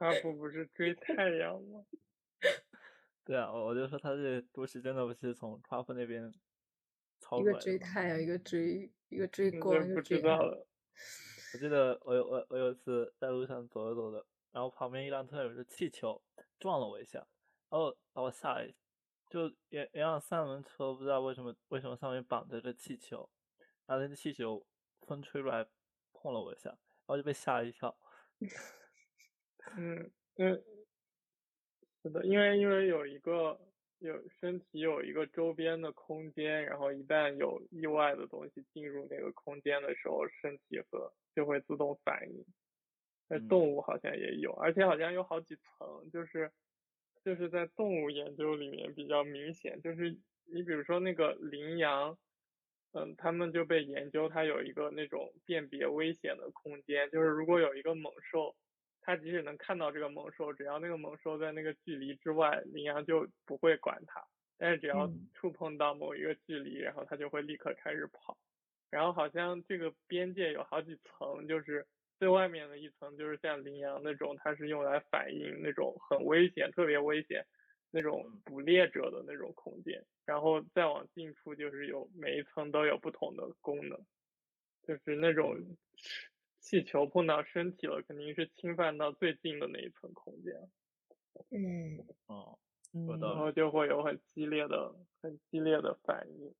[0.00, 1.84] 夸父不是追太阳吗？
[3.22, 6.32] 对啊，我我就说他这故事真的不是从夸父那边
[7.20, 10.22] 抄一个追太阳，一个追一个追光，一个追。
[10.22, 16.22] 我记得我有我我有一次在路上走着走着，然后旁边一辆车有的气球
[16.58, 17.18] 撞了我一下，
[17.68, 18.74] 然后把我吓一，
[19.28, 23.28] 就一一辆三轮车，不知道为什么为什么上面绑着这气球，
[23.84, 24.66] 然后那气球
[25.02, 25.68] 风吹过来。
[26.12, 27.96] 碰了我一下，然后就被吓了一跳。
[29.76, 30.62] 嗯嗯，
[32.02, 33.58] 是的，因为因为有一个
[33.98, 42.44] 有身体有一个周边的空间，然后一旦有意外的东西进入那个空间的时候，身体和就会自动反应。
[43.28, 46.50] 那动物好像也有，而且好像有好几层，就是
[47.24, 50.10] 就是在动物研究里面比较明显，就是
[50.46, 52.18] 你比如说那个羚羊。
[52.92, 58.56] 嗯，他们就被研究，它有一个那种辨别危险的空间，就是如果有一个猛兽，
[59.00, 64.22] 它即使能看到这个猛兽，只要那个猛兽在那个距离之外，羚羊就不会管它。
[64.58, 68.36] 但是只要嗯触碰到某一个距离，然后它就会立刻开始跑。
[68.90, 71.86] 然后好像这个边界有好几层，就是
[72.18, 77.46] 最外面的一层就是像羚羊那种，它是用来反映那种很危险、特别危险
[77.90, 80.04] 那种捕猎者的那种空间。
[80.26, 83.98] 然后再往近处就是有每一层都有不同的功能，
[84.82, 85.56] 就是那种
[86.60, 90.54] 气球碰到身体了，肯定是侵犯到最近的那一层空间，
[91.50, 92.58] 嗯哦，
[93.20, 96.54] 然后就会有很激烈的、很激烈的反应。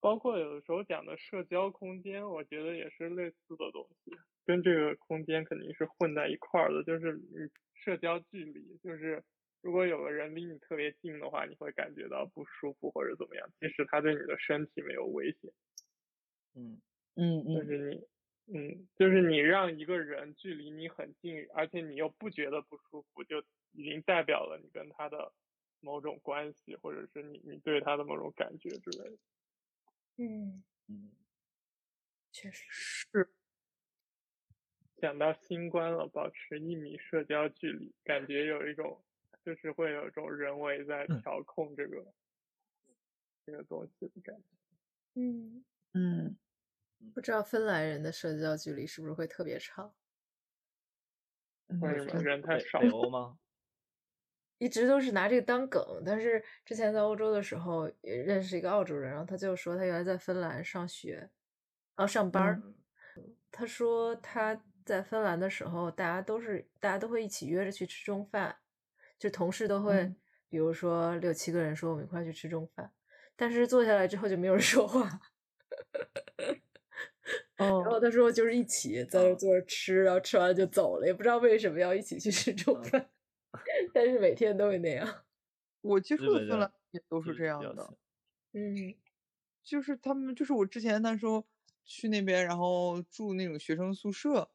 [0.00, 4.10] 包括有的时候讲的社交空间，我觉得也是类似的东西，
[4.44, 6.82] 跟这个空间肯定是混在一块儿的。
[6.82, 9.22] 就是你社交距离，就是
[9.60, 15.52] 如果有个人离你特别近的话，你会感觉到不舒服或者怎么样，即使他对你的身体没有危险。
[16.54, 16.82] 嗯
[17.16, 17.52] 嗯嗯。
[17.52, 23.40] 就是你，嗯，就是你让一个人距离你很近，而且你又不觉得不舒服，就
[23.72, 25.32] 已经代表了你跟他的
[25.80, 29.18] 某种关系，或者是你你对他的某种感觉之类的。
[30.18, 31.12] 嗯，嗯，
[32.32, 33.32] 确实，是，
[34.96, 39.04] 讲到新冠了，保持一米社交距离，感觉有一种
[39.44, 41.22] 就是会有一种人为在嗯。
[41.22, 42.14] 调控这个、
[43.46, 44.44] 这个东西的感觉。
[45.14, 46.36] 嗯，嗯
[47.14, 49.94] 不知道芬兰人的社交距离是不是会特别长？
[51.80, 52.88] 为什么人太北少北？
[52.90, 53.38] 欧吗？
[54.58, 61.16] 一直都是拿这个当梗，但是之前在欧洲的时候也认识一个澳洲人，然后他就说他原来在芬兰上学，
[61.96, 62.62] 然后上班儿。
[63.50, 68.56] 他说他在芬兰的时候，大家都是大家都会一起约着去吃中饭，
[69.18, 70.16] 就同事都会，嗯
[70.48, 72.92] 比如说六七个人说我们一块去吃中饭，
[73.34, 75.20] 但是坐下来之后就没有人说话。
[77.56, 83.10] 然后哦，他说就是一起在那坐着吃，然后吃完就走了，也不知道为什么要一起去吃中饭，
[83.94, 85.24] 但是每天都会那样。
[85.80, 87.96] 我接触的芬兰也都是是这样的
[88.52, 88.94] 嗯。
[89.64, 91.46] 就是他们就是我之前那时候
[91.84, 94.50] 去那边，然后住那种学生宿舍，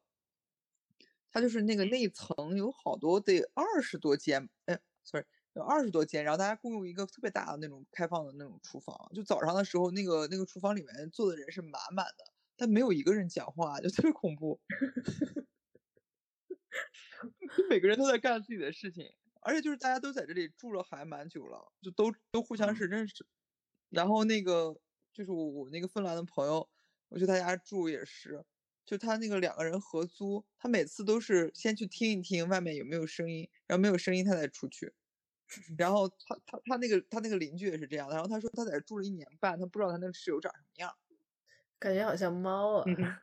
[1.30, 9.10] 他就是那个那一层有好多得二十多间，哎，sorry，有二十多间，然后大家共用一个特别大的那种开放的那种厨房。
[9.14, 12.24] 就早上的时候，那个那个厨房里面坐的人是满满的，
[12.58, 14.60] 但没有一个人讲话，就特别恐怖。
[17.56, 19.06] 就每个人都在干自己的事情，
[19.40, 23.26] 而且就是大家都在这里住了还蛮久了，就都都互相是认识。
[23.88, 24.76] 然后那个
[25.12, 26.68] 就是我我那个芬兰的朋友，
[27.08, 28.44] 我去他家住也是，
[28.84, 34.92] 就他那个两个人合租，他每次都是先去听一听外面有没有声音，然后没有声音他再出去。
[35.78, 40.94] 然后他他他那个他那个邻居也是这样，然后他说他在这住了一年半，他不知道他那个室友长什么样。
[41.82, 42.86] 感觉好像猫啊。
[42.86, 43.20] 嗯。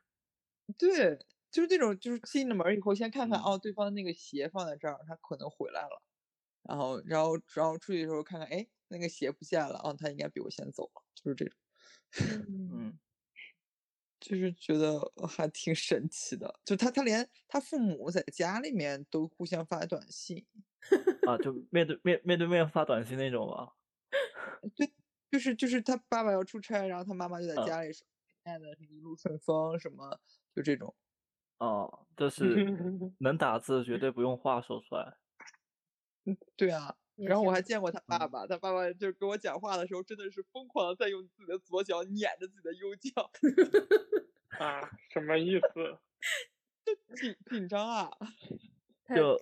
[0.78, 1.18] 对，
[1.52, 3.42] 就是那种，就是进了门以后，先看看嗯。
[3.42, 6.04] 哦，对方的那个鞋放在这儿，他可能回来了，
[6.64, 11.58] 然后，然后，然后出去的时候看看，哎，那个鞋不见了，哦，他应该比我先走了，就是这种，
[12.28, 12.50] 嗯。
[12.70, 13.00] 嗯，
[14.22, 20.46] 就是觉得还挺神奇的，就他他连他父母在家里面都互相发短信，
[21.26, 23.72] 啊，就面对面面对面发短信那种吗？
[24.76, 24.92] 对，
[25.32, 27.62] 就是就是他爸爸要出差，然后他妈妈就在嗯。
[27.62, 28.08] 家里说，亲
[28.46, 30.20] 爱的，什么一路顺风，什么
[30.56, 30.96] 就这种，
[31.58, 32.46] 哦，就是
[33.20, 35.18] 能打字，绝对不用话说出来。
[36.56, 36.96] 对啊。
[37.18, 43.32] 然后我还见过他爸嗯爸，他爸爸就跟我讲话的时候，真的是疯狂的在用自己的左脚撵着自己的右脚，
[44.60, 45.98] 啊，什么意思？
[47.16, 48.12] 紧紧张啊，
[49.16, 49.40] 就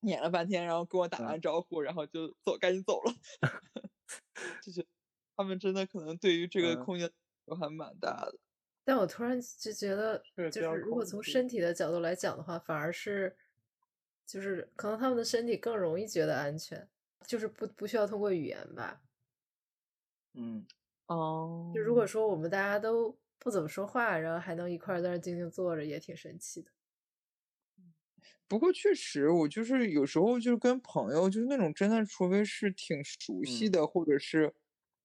[0.00, 3.14] 撵了半天，然后跟我打嗯完招呼，然后就走，赶紧走了。
[4.62, 4.86] 就是
[5.34, 7.10] 他们真的可能对于这个嗯空间
[7.46, 8.38] 都还蛮大的。
[8.84, 13.36] 但我突然就觉得，就是如果从身体的角度来讲的话，反而是，
[14.26, 16.88] 就是可能他们的身体更容易觉得安全，
[17.26, 19.02] 就是不不需要通过语言吧。
[20.34, 20.66] 嗯，
[21.06, 26.70] 哦就如果说我们大家都不怎么说话，然后还能一块在那静静坐着，也挺神奇的。
[28.48, 34.52] 不过确实，我就是有时候就是跟朋友，就是那种真的，除非是挺熟悉嗯的，或者是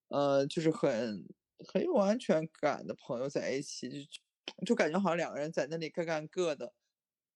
[0.09, 1.25] 呃，就是很
[1.65, 6.73] 很有安全感的朋友在一起，就就感觉好像两个人在那里各干各的，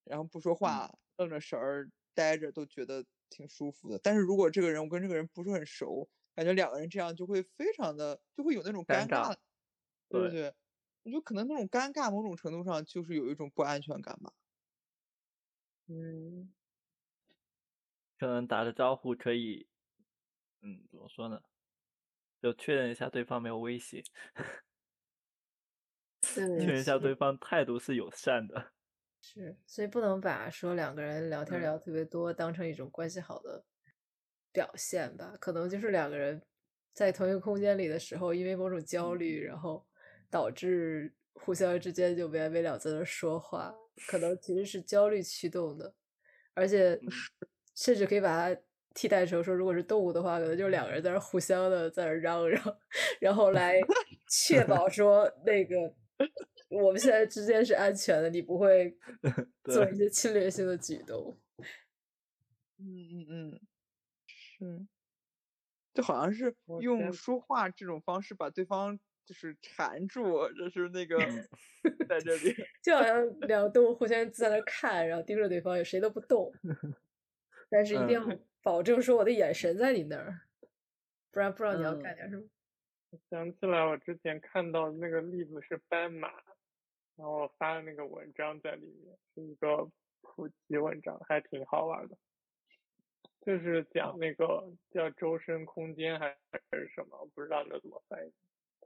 [0.03, 3.99] 然后不说话，愣着神儿待着，都觉得挺舒服的。
[4.03, 9.35] 但是如果这个人我跟这个人不是很熟，感觉两个人这样就会非常的，就会有那种尴尬
[10.11, 10.53] 对不对对？
[11.03, 14.33] 我觉得可能那种尴尬，某种程度上就是有一种不安全感吧。
[15.87, 16.53] 嗯，
[18.17, 19.67] 可能打个招呼可以，
[20.61, 21.41] 嗯，怎么说呢？
[22.41, 24.03] 就确认一下对方没有威胁，
[26.21, 28.71] 确，认一下对方态度是友善的。
[29.23, 31.61] 是，所以不能把说两个人聊天嗯。
[31.61, 33.63] 聊特别多当成一种关系好的
[34.51, 36.41] 表现吧，可能就是两个人
[36.93, 39.85] 在同一个空间里的时候，因为某种焦虑，然后
[40.29, 45.93] 导致互相之间就没完没了在那说话，可能其实是焦虑驱动的，
[46.55, 47.27] 而且嗯。
[47.75, 48.61] 甚至可以把它
[48.93, 52.61] 替代成说，如果是动物的话，可能就是两个人在那互相的在那嚷嚷，
[53.19, 53.79] 然后来
[54.29, 55.75] 确保说那个
[56.69, 58.95] 我们现在之间是安全的，你不会
[59.65, 61.37] 做一些侵略性的举动。
[62.77, 63.59] 嗯嗯嗯，
[64.27, 64.87] 是，
[65.93, 71.47] 就好像是用说话这种方式把对方就是缠住，就是那个嗯
[72.09, 72.55] 在这里。
[72.81, 76.51] 就好像两个动物互相在那看，然后盯着对方，也谁都不动，
[77.71, 80.41] 但是一定要嗯保证说我的眼神在你那儿，
[81.31, 82.43] 不然不知道你要嗯干点什么。
[83.29, 86.29] 想起来我之前看到那个例子是斑马，
[87.15, 89.89] 然后我发的那个文章在里面是一个
[90.21, 92.17] 普及文章，还挺好玩的，
[93.41, 96.37] 就是讲那个叫周身空间还
[96.71, 98.31] 是什么，不知道那怎么翻译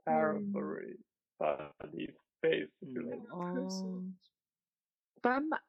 [0.04, 0.98] ，Parabolic
[1.36, 3.30] body space 之类的。
[3.30, 4.02] 哦，
[5.20, 5.60] 斑马，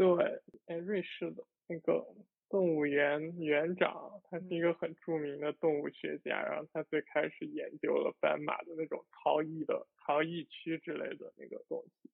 [0.00, 2.02] 对，哎，瑞士的那个
[2.48, 12.08] 动物园园长，他是一个很著名的动物学家，然后他最开始研究了斑马的那种逃逸的逃逸区之类的那个东西，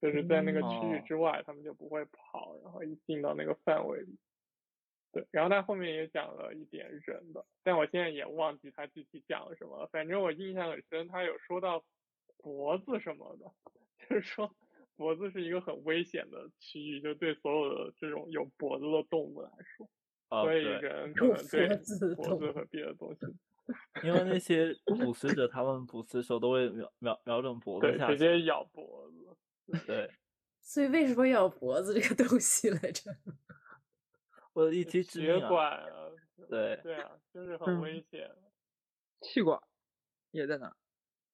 [0.00, 4.16] 就是在那个区域哦之外，他们就不会跑，然后一进到那个范围里。
[5.10, 9.88] 对，然后他后面也讲了一点人的，但我现在也忘记他具体讲了什么了。
[9.88, 11.84] 反正我印象很深，他有说到
[12.36, 13.50] 脖子什么的，
[14.08, 14.54] 就是说
[14.96, 19.88] 脖子是一个很危险的区域，就对所有的这种有脖子的动物来说，
[20.30, 21.68] 哦，所以对，人可能对
[22.14, 23.26] 脖子和别的东西，
[24.06, 28.18] 因为那些 捕食者，他们捕食的时候都会瞄瞄瞄准脖子对，直。
[28.18, 29.36] 接咬脖子。
[29.86, 30.10] 对，
[30.60, 33.10] 所以为什么咬脖子这个东西来着？
[34.52, 35.48] 我的一击致血命啊！
[35.48, 36.10] 管啊，
[36.48, 38.30] 对对啊，就是很嗯危险。
[39.20, 39.58] 气管
[40.30, 40.76] 也在那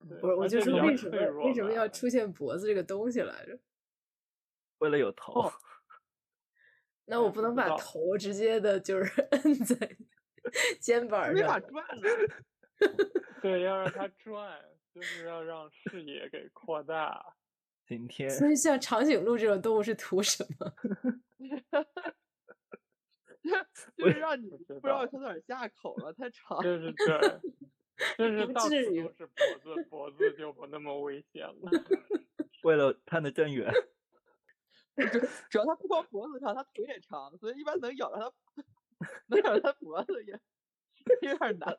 [0.08, 3.58] 不是，我就说为什么为什么要出现脖子这个东西来着？
[4.78, 5.52] 为了有头，哦
[7.04, 9.96] 那我哎不能把头直接的就是 摁在
[10.80, 11.58] 肩膀上没法。
[11.60, 12.02] 转了。
[13.42, 14.58] 对，要让它转，
[14.94, 17.34] 就是要让视野给扩大。
[17.86, 20.72] 今天所以像长颈鹿这种动物是图什么？
[23.96, 26.62] 就是让你不知道道从哪儿下口了，太长。
[26.62, 27.40] 就是对，
[28.18, 31.70] 就是到处都是脖子，脖子就不那么危险了。
[32.64, 33.72] 为了看得更远，
[35.50, 38.32] 主要它不光脖子长，它腿也长，所以一般能咬到它，
[39.28, 40.38] 能咬到它脖子也
[41.22, 41.74] 有点难。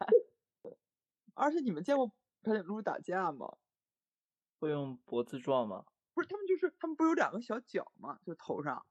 [1.33, 2.11] 而且你们见过
[2.43, 3.57] 长颈鹿打架吗？
[4.59, 5.85] 会用脖子撞吗？
[6.13, 8.19] 不是，他们就是他们不是有两个小角吗？
[8.25, 8.85] 就头上，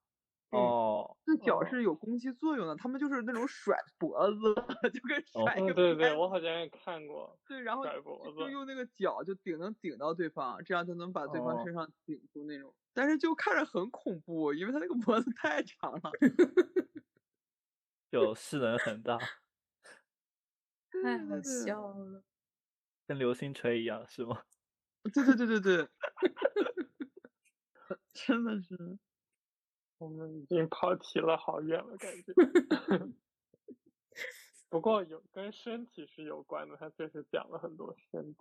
[0.50, 2.74] 哦，这角哦是有攻击作用的。
[2.76, 4.54] 他们就是那种甩脖子，
[4.92, 7.38] 就跟哦甩一个哦，对对，我好像也看过。
[7.46, 12.74] 对，然后甩脖子就就用那个脚就顶能顶到对方，这样就能把对方哦身上顶住那种。
[12.92, 16.10] 但是就看着很恐怖，因为他那个脖子太长了。
[18.10, 19.16] 就势能很大，
[20.90, 22.24] 太好笑了。
[23.06, 24.42] 跟流星锤一样，是吗？
[25.14, 25.88] 对对对对对，
[28.12, 28.98] 真的是。
[30.00, 32.32] 我们已经跑题了好远了，感觉。
[34.70, 38.40] 不过有跟身体是有关的，他确实讲了很多身体。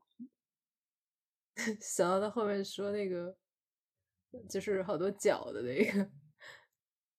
[1.82, 3.36] 想到他后面说那个，
[4.49, 6.10] 就是好多脚的那个，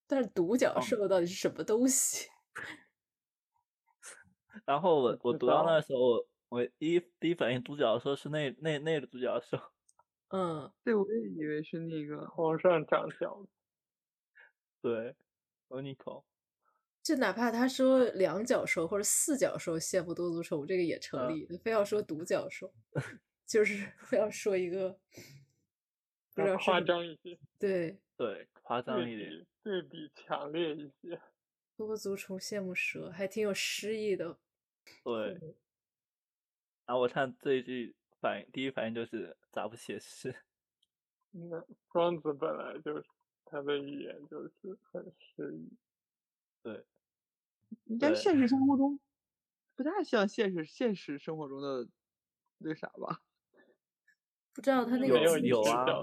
[0.07, 2.31] 但是独角哦兽到底是什么东西？
[4.65, 9.59] 然后我我读到那时候，我第一第一反应独角兽是那那那个独角兽，
[10.29, 12.27] 嗯，对，我也以为是那个。
[12.29, 13.47] 皇上长角，
[14.81, 15.15] 对
[15.69, 16.25] o n i c o
[17.03, 21.59] 就哪怕他说两脚兽或者四脚兽羡慕多足宠物，这个也成嗯立。
[21.59, 22.73] 非要说独角兽，
[23.47, 24.91] 就是非要说一个
[26.35, 31.21] 不知道夸张一些，对对，夸张一点，对比强烈一些。
[31.77, 34.39] 多足虫羡慕蛇，还挺有诗意的。
[35.03, 35.39] 对。
[36.85, 40.35] 然后我看这一句反应，第一反应就是咋不写诗？
[41.31, 43.05] 那庄子本来就是
[43.51, 45.77] 他的语言就是很诗意，
[46.63, 46.85] 对
[47.87, 49.01] 应该现实生活中
[49.75, 51.89] 不太像现实现实生活中的
[52.59, 53.23] 那啥吧？
[54.53, 55.97] 不知道他那个没有有啊。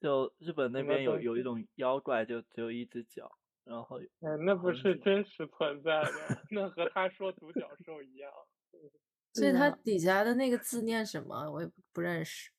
[0.00, 8.30] 就日本那边有有一种妖怪，就只有一只脚，然后哎，那不是是真实存在的， 那和他说独角兽一样。
[9.32, 11.50] 所以它对啊底下的那个字念什么？
[11.50, 12.50] 我也不不认识。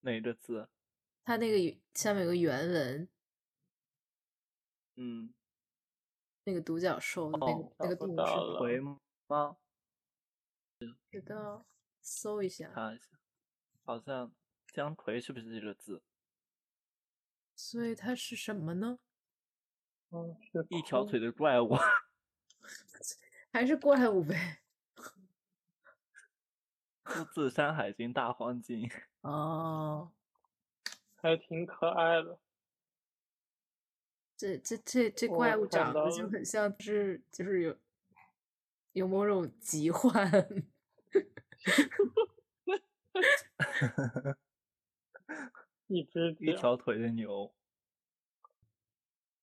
[0.00, 0.68] 哪个字？
[1.24, 3.08] 他那个下面有个原文，
[4.96, 5.32] 嗯，
[6.44, 9.00] 那个独角兽的那个、哦那个动物是回吗？
[11.10, 11.66] 知道，
[12.00, 12.70] 搜一下。
[12.70, 13.06] 看一下，
[13.84, 14.32] 好像
[14.72, 16.02] 姜葵是不是这个字？
[17.54, 18.98] 所以它是什么呢？
[20.10, 21.74] 嗯，是一条腿的怪物。
[23.52, 24.60] 还是怪物呗？
[27.06, 28.82] 出自《山海经·大荒经》。
[29.22, 30.12] 哦，
[31.16, 32.38] 还挺可爱的。
[34.36, 37.76] 这这这这怪物长得就很像是就是有
[38.92, 40.30] 有某种疾患。
[45.86, 47.54] 一只一，条腿的牛。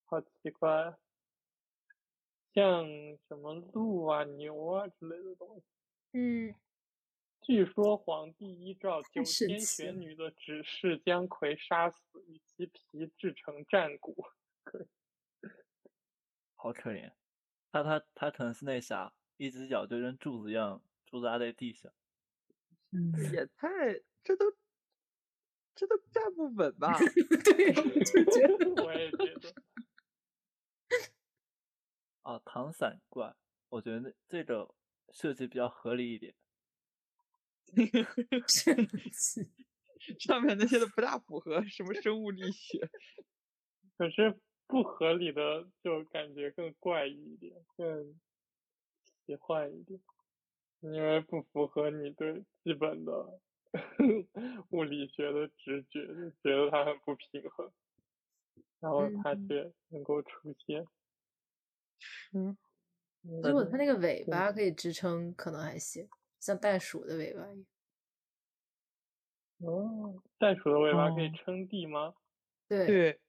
[0.05, 0.95] 好奇怪，
[2.53, 2.85] 像
[3.27, 5.65] 什么鹿啊、牛啊之类的东西。
[6.11, 6.53] 嗯，
[7.41, 14.27] 据说皇帝依照九天玄女的指示，将葵杀死，以其皮制成战鼓。
[16.55, 17.13] 好可怜，
[17.71, 21.91] 他他他可能是那啥，一只脚就跟柱子一样驻扎在地上。
[22.91, 23.67] 嗯，也太
[24.23, 24.45] 这都
[25.75, 26.97] 这都站不稳 吧？
[26.97, 29.53] 对，我就觉得 我也觉得，
[32.21, 33.35] 啊，糖伞怪，
[33.69, 34.73] 我觉得这个
[35.11, 36.35] 设计比较合理一点。
[40.19, 42.87] 上面那些都不大符合什么生物力学。
[43.97, 48.19] 可是不合理的就感觉更怪异一点，更
[49.25, 49.99] 奇幻一点，
[50.81, 53.39] 因为不符合你对基本的
[54.71, 57.71] 物理学的直觉，就觉得它很不平衡，
[58.79, 60.85] 然后它嗯却能够出现。
[62.33, 62.57] 嗯，
[63.41, 66.07] 如果它那个尾巴可以支撑，可能还行，
[66.39, 67.65] 像袋鼠的尾巴一样。
[69.59, 72.13] 哦，袋鼠的尾巴可以哦撑地吗？
[72.67, 73.19] 对，对，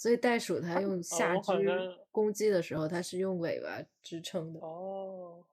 [0.00, 4.58] 所以袋鼠它用下肢攻击的时候，它是用尾巴支撑的。
[4.58, 5.44] 哦，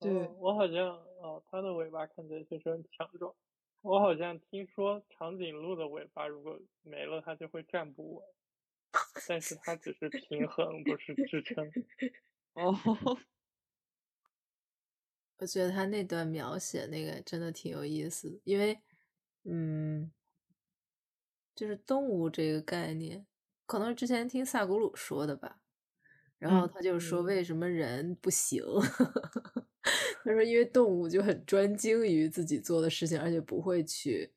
[0.00, 3.34] 对哦我好像哦，它的尾巴看起来确实很强壮。
[3.82, 8.24] 我好像听说长颈鹿的尾巴如果没了，它就会站不稳，
[9.28, 11.70] 但是它只是平衡，不是支撑。
[12.54, 12.74] 哦，
[15.36, 18.80] 我觉得他那段描写那个真的挺有意思的，因为，
[19.44, 20.10] 嗯，
[21.56, 23.26] 就是动物这个概念，
[23.66, 25.62] 可能是之前听萨古鲁说的吧，
[26.38, 27.24] 然后嗯他就说嗯。
[27.24, 28.62] 为什么人不行，
[30.22, 34.34] 他说因为动物就很专精于自己做的事情，而且不会去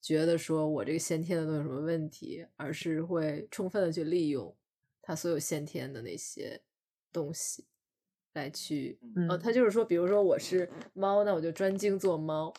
[0.00, 4.54] 觉得说我这个先天的都有什么问题，而是会充分的去利用
[5.00, 6.62] 它所有先天的那些
[7.12, 7.66] 东西
[8.34, 8.98] 来去，
[9.28, 12.52] 哦，嗯他就是说，比如说我是猫，那我就专精做猫。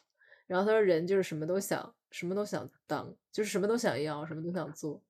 [0.45, 5.03] 然后他说人就是什么都想，什么都想当，就是什么都想要，什么都想做，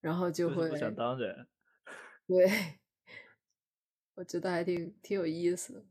[0.00, 1.46] 然后就会就是想当人。
[2.26, 2.80] 对，
[4.14, 5.86] 我觉得还挺挺有意思的。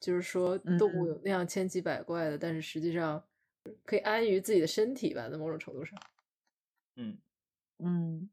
[0.00, 3.24] 就是说，动物嗯有那样千奇百怪的，但是实际上
[3.84, 5.96] 可以安于自己的身体吧，在某种程度上。
[6.96, 7.18] 嗯，
[7.78, 8.30] 嗯，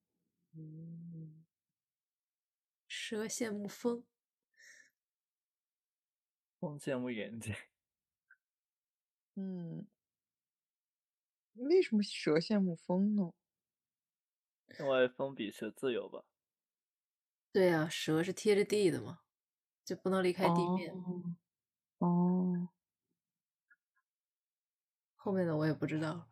[0.53, 1.45] 嗯，
[2.87, 4.03] 蛇羡慕风，
[6.59, 7.53] 风羡慕眼睛。
[9.37, 9.85] 嗯，
[11.55, 13.31] 为什么蛇羡慕风呢？
[14.79, 16.25] 因为风比蛇自由吧。
[17.51, 19.19] 对呀、蛇是贴着地的嘛，
[19.85, 20.93] 就不能离开地面。
[20.93, 21.37] 哦，
[21.99, 22.69] 哦，
[25.15, 26.27] 后面的我也不知道。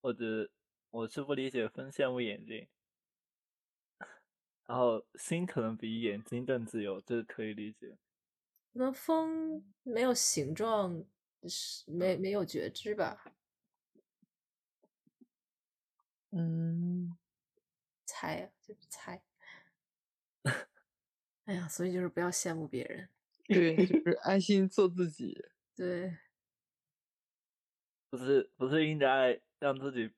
[0.00, 0.50] 我只
[0.90, 2.68] 我是不理解风羡慕眼睛，
[4.66, 7.98] 然后心可能比眼睛更自由，这可以理解。
[8.72, 11.04] 可能风没有形状，
[11.46, 13.22] 是没没有觉知吧？
[16.32, 17.16] 嗯，
[18.06, 19.22] 猜呀、就是猜。
[21.46, 23.08] 哎呀，所以就是不要羡慕别人。
[23.50, 25.34] 对，就是安心做自己。
[25.74, 26.18] 对，
[28.12, 30.10] 不是不是应该让自己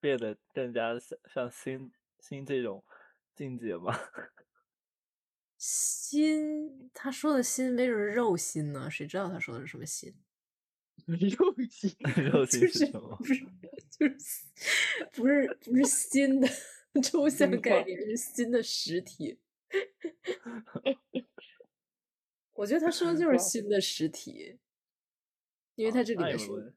[0.00, 2.84] 变得更加像像心心这种
[3.34, 3.92] 境界吗？
[5.60, 10.14] 心，他说的心没准是肉心呢，谁知道他说的是什么心？
[11.06, 11.96] 肉心，
[12.30, 13.24] 肉就是心是什么不？
[13.24, 13.44] 是
[13.90, 14.44] 就是
[15.14, 16.48] 不是不是新的
[17.02, 19.38] 抽象概念，是新的实体。
[22.54, 24.58] 我觉得他说的就是新的实体，
[25.76, 26.72] 因为啊他这里面说不，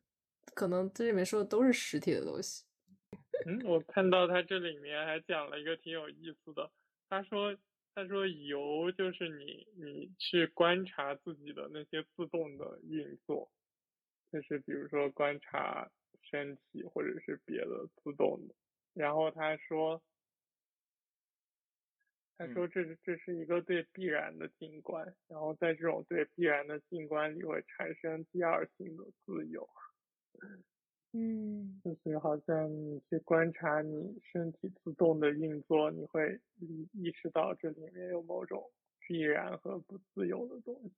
[0.53, 2.65] 可能这里面说的都是实体的东西。
[3.47, 6.71] 嗯，我看到他这里面还讲了一个挺有意思的，
[7.09, 7.57] 他说
[7.95, 13.51] 他说游就是你你去观察自己的那些自动的运作，
[14.31, 15.89] 就是比如说观察
[16.21, 18.55] 身体或者是别的自动的。
[18.93, 20.01] 然后他说，
[22.37, 29.67] 他说这是这是一个对必然的静观，然后在这种对必然的静观里会产生第二性的自由。
[31.13, 40.93] 嗯就是好像你去观察你身体自动的运作，你会意意识到这里面有某种必然和不自由的东西，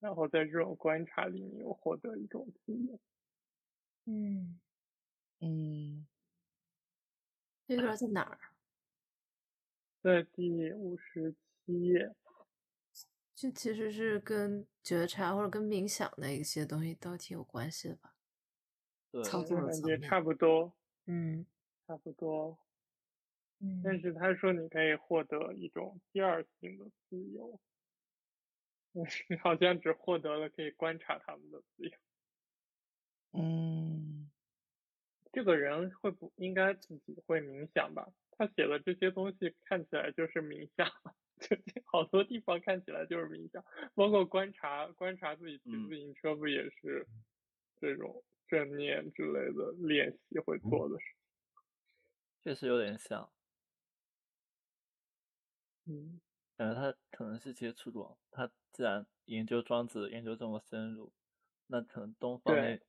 [0.00, 3.00] 然后在这种观察里面又获得一种自由。
[4.04, 4.58] 嗯，
[5.40, 6.06] 嗯
[7.66, 8.38] 这段在哪儿？
[10.00, 11.34] 在第五十
[11.66, 12.14] 七页，
[13.34, 18.14] 这其实是跟觉察或者跟冥想的一些东西都挺有关系的吧？
[19.10, 20.72] 对，操作的感觉差不多，
[21.06, 21.44] 嗯
[21.86, 22.58] 差不多。
[23.60, 27.60] 嗯但是他说你可以获得一种第二性的自由，
[29.42, 31.92] 好像只获得了可以观察他们的自由。
[33.32, 34.30] 嗯
[35.32, 38.08] 这个人会不应该自己会冥想吧？
[38.32, 40.88] 他写的这些东西看起来就是冥想，
[41.38, 43.62] 就好多地方看起来就是冥想，
[43.94, 47.06] 包括观察观察自己骑嗯自行车，不也是
[47.80, 51.22] 这种正念之类的练习会做的事情？
[52.44, 53.30] 确实有点像，
[55.84, 56.20] 嗯
[56.58, 61.12] 感觉他可能是接触过，他既然研究庄子研究这么深入，
[61.68, 62.60] 那可能东方对。
[62.60, 62.80] 那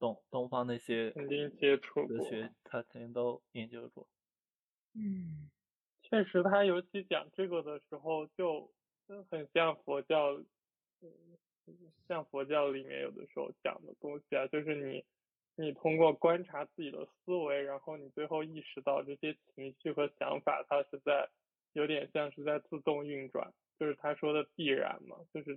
[0.00, 4.08] 东东方那些肯定接触过哲学，他肯定都研究过。
[4.94, 5.48] 嗯。
[6.02, 8.72] 确实，他尤其讲这个的时候，就
[9.06, 10.32] 就很像佛教，
[11.02, 11.10] 嗯，
[12.08, 15.04] 像佛教里面有的时候讲的东西啊，就是你
[15.54, 21.28] 你通过观察自己的思维，然后你最后意识到这些情绪和想法，它是在
[21.72, 25.56] 有点像是在自动运转，就是他说的必然嘛，就是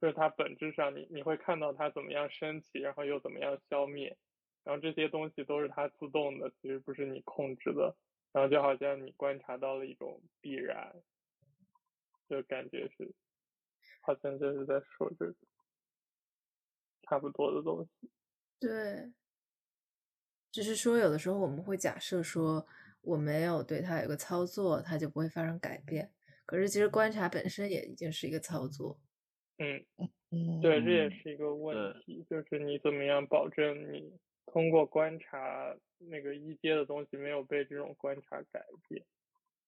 [0.00, 4.16] 就是它本质上你你会看到它怎么样升起，然后又怎么样消灭，
[4.64, 7.94] 然后这些东西都是它自动的，其实不是你控制的。
[8.32, 10.94] 然后就好像你观察到了一种必然，
[12.28, 13.12] 就感觉是，
[14.02, 15.34] 好像就是在说这个
[17.02, 18.08] 差不多的东西。
[18.60, 19.12] 对，
[20.52, 22.64] 只是说有的时候我们会假设说
[23.02, 26.12] 我没有对它有个操作，它就不会发生改变。
[26.46, 29.00] 可是其实观察本身也已经是一个操作。
[29.58, 29.84] 嗯，
[30.30, 34.12] 嗯，对，这也嗯是一个问对题，就是你怎么样保证你
[34.46, 39.04] 通过观察那个一阶的东西没有被这种观察改变。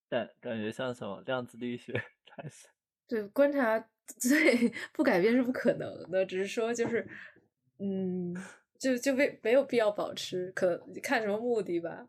[0.09, 1.93] 感感觉像什么量子力学
[2.27, 2.69] 开始，
[3.07, 3.79] 对，观察
[4.19, 7.07] 最不改变是不可能的，只是说就是，
[7.79, 8.35] 嗯，
[8.79, 12.09] 就就没没有必要保持，可看什么目的吧，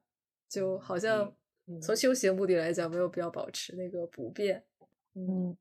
[0.53, 1.33] 就好像
[1.65, 4.63] 嗯从修行目的来讲，没有必要保持那个不变。
[5.15, 5.57] 嗯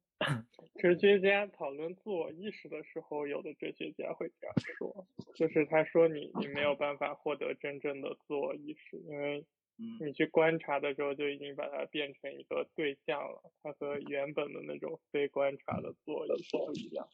[0.76, 9.46] 哲学家讨论自我意识的时候，有的哲学家会这样说，就是他说你你没有办法获得真正的自我意识，因为
[9.78, 17.08] 嗯你去观察的时候就已经把它变成一个对象了，它和原本的那种非观察的自我意识不一样。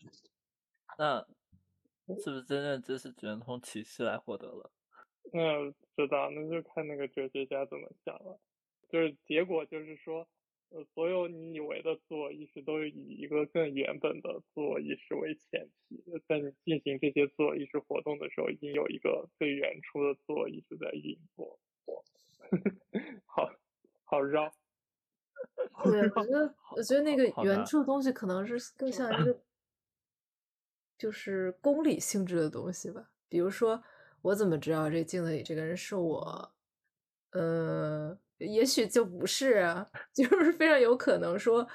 [0.99, 1.25] 那
[2.19, 4.71] 是不是真正知识只能从启示来获得了？
[5.33, 8.39] 那知道，那就看那个哲学家怎么想了。
[8.89, 10.27] 就是结果就是说，
[10.71, 21.59] 呃，所有你以为的自我意识都是以一个更原本的自我意识为前提，在你进行这些自我意识活动的时候，已经有一个最原初的自我意识在运作。
[23.27, 23.51] 好
[24.05, 24.51] 好绕，
[25.85, 29.39] 对，我觉得， 我觉得那个原初的东西可能是更像一个，
[30.97, 33.11] 就是公理性质的东西吧。
[33.29, 33.83] 比如说，
[34.29, 36.53] 我怎么知道这镜子里这个人是我？
[37.31, 41.67] 呃，也许就不是啊， 就是非常有可能说，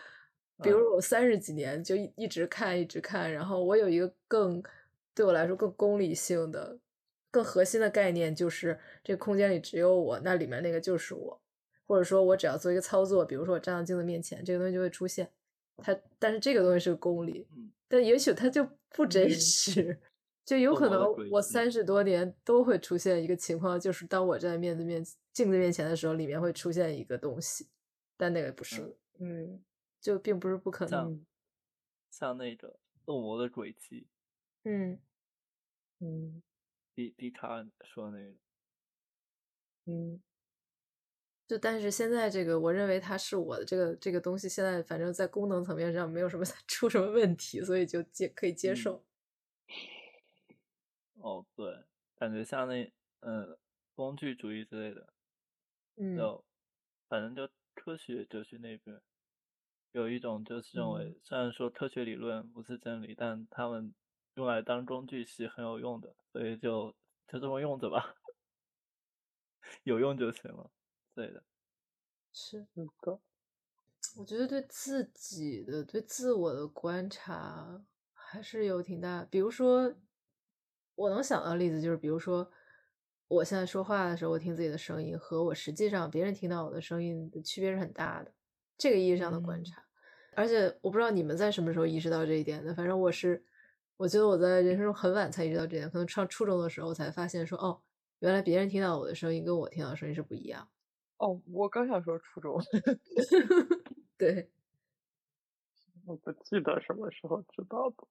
[0.61, 4.61] 比如我三十几年就一一直看，一直看，然后我有一个更
[5.15, 6.77] 对我来说更功利性的、
[7.31, 11.39] 更核心的概念，就是这个空间里只有我，那里面那个就是我。
[11.85, 15.29] 或者说我只要做一个操作，比如说我站到镜子面前，这个东西就会出现。
[15.77, 19.99] 它，但是这个东西是个公理，嗯但也许它就不真嗯实，
[20.47, 27.69] 就有可能我三十多年都会出现一个情况，就是当我站在面对面镜子面前的时候，里面会出现一个东西，
[28.17, 29.63] 但那个不是，嗯嗯
[30.01, 31.09] 就并不是不可能。
[31.09, 31.25] 像
[32.11, 34.07] 像那个恶魔的轨迹，
[34.65, 35.03] 嗯。
[36.01, 36.43] 嗯。
[36.97, 38.35] 迪迪卡说那个，
[39.87, 40.23] 嗯。
[41.49, 48.73] 就但是现在这个，我认为它是我的这个这个东西，现在反正在功能层面上没有什么 出什么问题，所以就接可以接嗯。
[48.73, 49.03] 受。
[51.24, 53.57] 哦对，感觉像那嗯
[53.95, 55.13] 工具主义之类的，
[55.97, 56.43] 嗯就
[57.07, 59.01] 反正就科学哲学那边，
[59.93, 63.95] 有一种就是认为，虽然说科学理论不是真理，但他们
[64.36, 66.93] 用来当工具是很有用的，所以就
[67.28, 68.15] 就这么用着吧，
[69.84, 70.69] 有用就行了。
[71.15, 71.43] 对的，
[72.34, 73.19] 是是的，
[74.17, 79.24] 我觉得对自己的、对自我的观察还是有挺大。
[79.26, 79.93] 比如说，
[80.95, 82.49] 我能想到例子就是，比如说，
[83.27, 88.31] 我现在说话的时候，我听自己的声音和我实际上别人听到我的声音的区别是很大的，
[88.77, 89.83] 这个意义上的观嗯察。
[90.35, 93.43] 而且我不知道你们在什么时候意识到这一点的，反正我是，
[93.97, 97.81] 我觉得我在人生中很晚才意识到这点，可能上初中的时候才发现说，哦，
[98.19, 100.67] 原来别人听到我的声音跟我听到的声音是不一样。
[101.17, 102.59] 哦，我刚想说初中，
[104.17, 104.49] 对，
[106.05, 108.07] 我不记得什么时候知道的。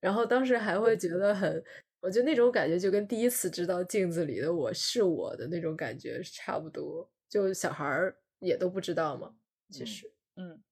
[0.00, 1.62] 然后当时还会觉得很，
[2.02, 7.08] 我觉得那种感觉就跟第一次知道镜子里的我是我的那种感觉差不多。
[7.28, 9.34] 就小孩儿也都不知道嘛，
[9.70, 10.62] 其嗯实嗯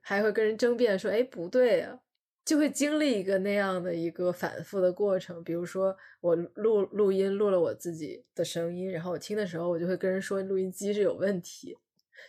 [0.00, 2.00] 还会跟人争辩说，哎，不对啊，
[2.44, 5.42] 就会经历一个那样的一个反复的过程。
[5.44, 11.78] 比如说我录录音录了我自己的声音，然后我听的时候，我就会跟人说录音机是有问题。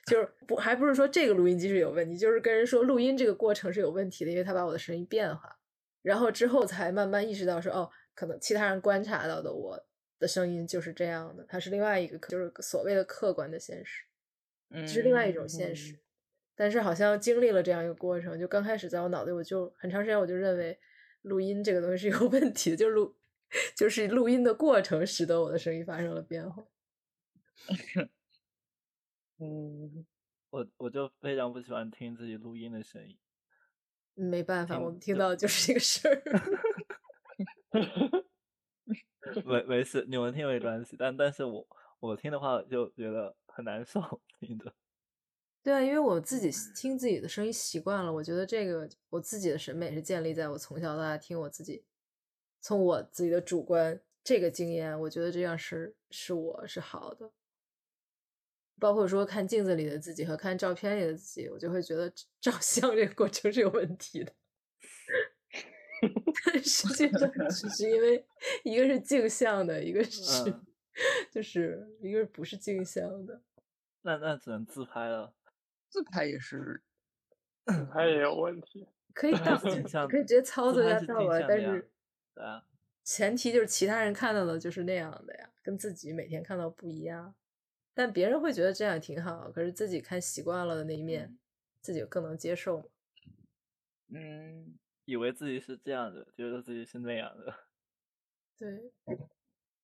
[0.05, 5.57] 就是 不还不是说这个录音机是有问题，就是跟人说录音这个过程是有问题的，因为他把我的声音变化。
[6.01, 7.89] 然后之后才慢慢意识到说，哦，
[8.21, 9.83] 可能其他人观察到的我
[10.19, 14.05] 的声音就是这样的，它是另外一个，就是所谓的客观的现实，
[14.69, 15.97] 嗯，这是另外一种现实。
[16.53, 20.79] 但是好像经历了这样一个过程，就刚开始在我脑袋，我就很长时间我就认为
[21.23, 23.17] 录音这个东西是有问题的，就是录
[23.75, 26.63] 就是录音的过程使得我的声音发生了变化。
[29.39, 30.05] 嗯，
[30.51, 33.17] 我我就非常不喜欢听自己录音的声音。
[34.13, 36.21] 没办法，我们听到的就是这个事儿。
[39.45, 41.65] 没没事，你们听没关系，但但是我
[41.99, 44.01] 我听的话就觉得很难受，
[44.39, 44.73] 听着。
[45.63, 51.85] 对啊，因为我自己听自己的声音习惯了，我觉得这个我自己的审美是建立在我从小到大听我自己，
[52.61, 57.31] 从我自己的主观这个经验，我觉得这样是是我是好的。
[58.79, 62.11] 包括说看镜子里的自己和看照片里的自己，我就会觉得
[62.41, 64.33] 照 相这个过程是有问题的。
[66.45, 68.25] 但 实际上只是因为
[68.63, 70.65] 一个是镜像的，一个 是、嗯
[71.31, 73.41] 就是一个不是镜像的。
[74.01, 75.33] 那那只能自拍了。
[75.89, 76.81] 自拍也是，
[77.65, 78.87] 自拍也有问题。
[79.13, 81.91] 可以 倒镜像可以直接操作一下倒过来，镜像的呀但是
[82.35, 82.65] 对啊，
[83.03, 87.35] 前提就是其他人看到的就是那样的呀，跟自己每天看到不一样。
[87.93, 91.37] 但别人会觉得这样挺好，可是自己看习惯了的那一面，
[91.81, 92.85] 自己更能接受嘛。
[94.13, 94.77] 嗯，
[95.11, 97.53] 以为自己是这样的，觉得自己是那样的。
[98.57, 98.93] 对，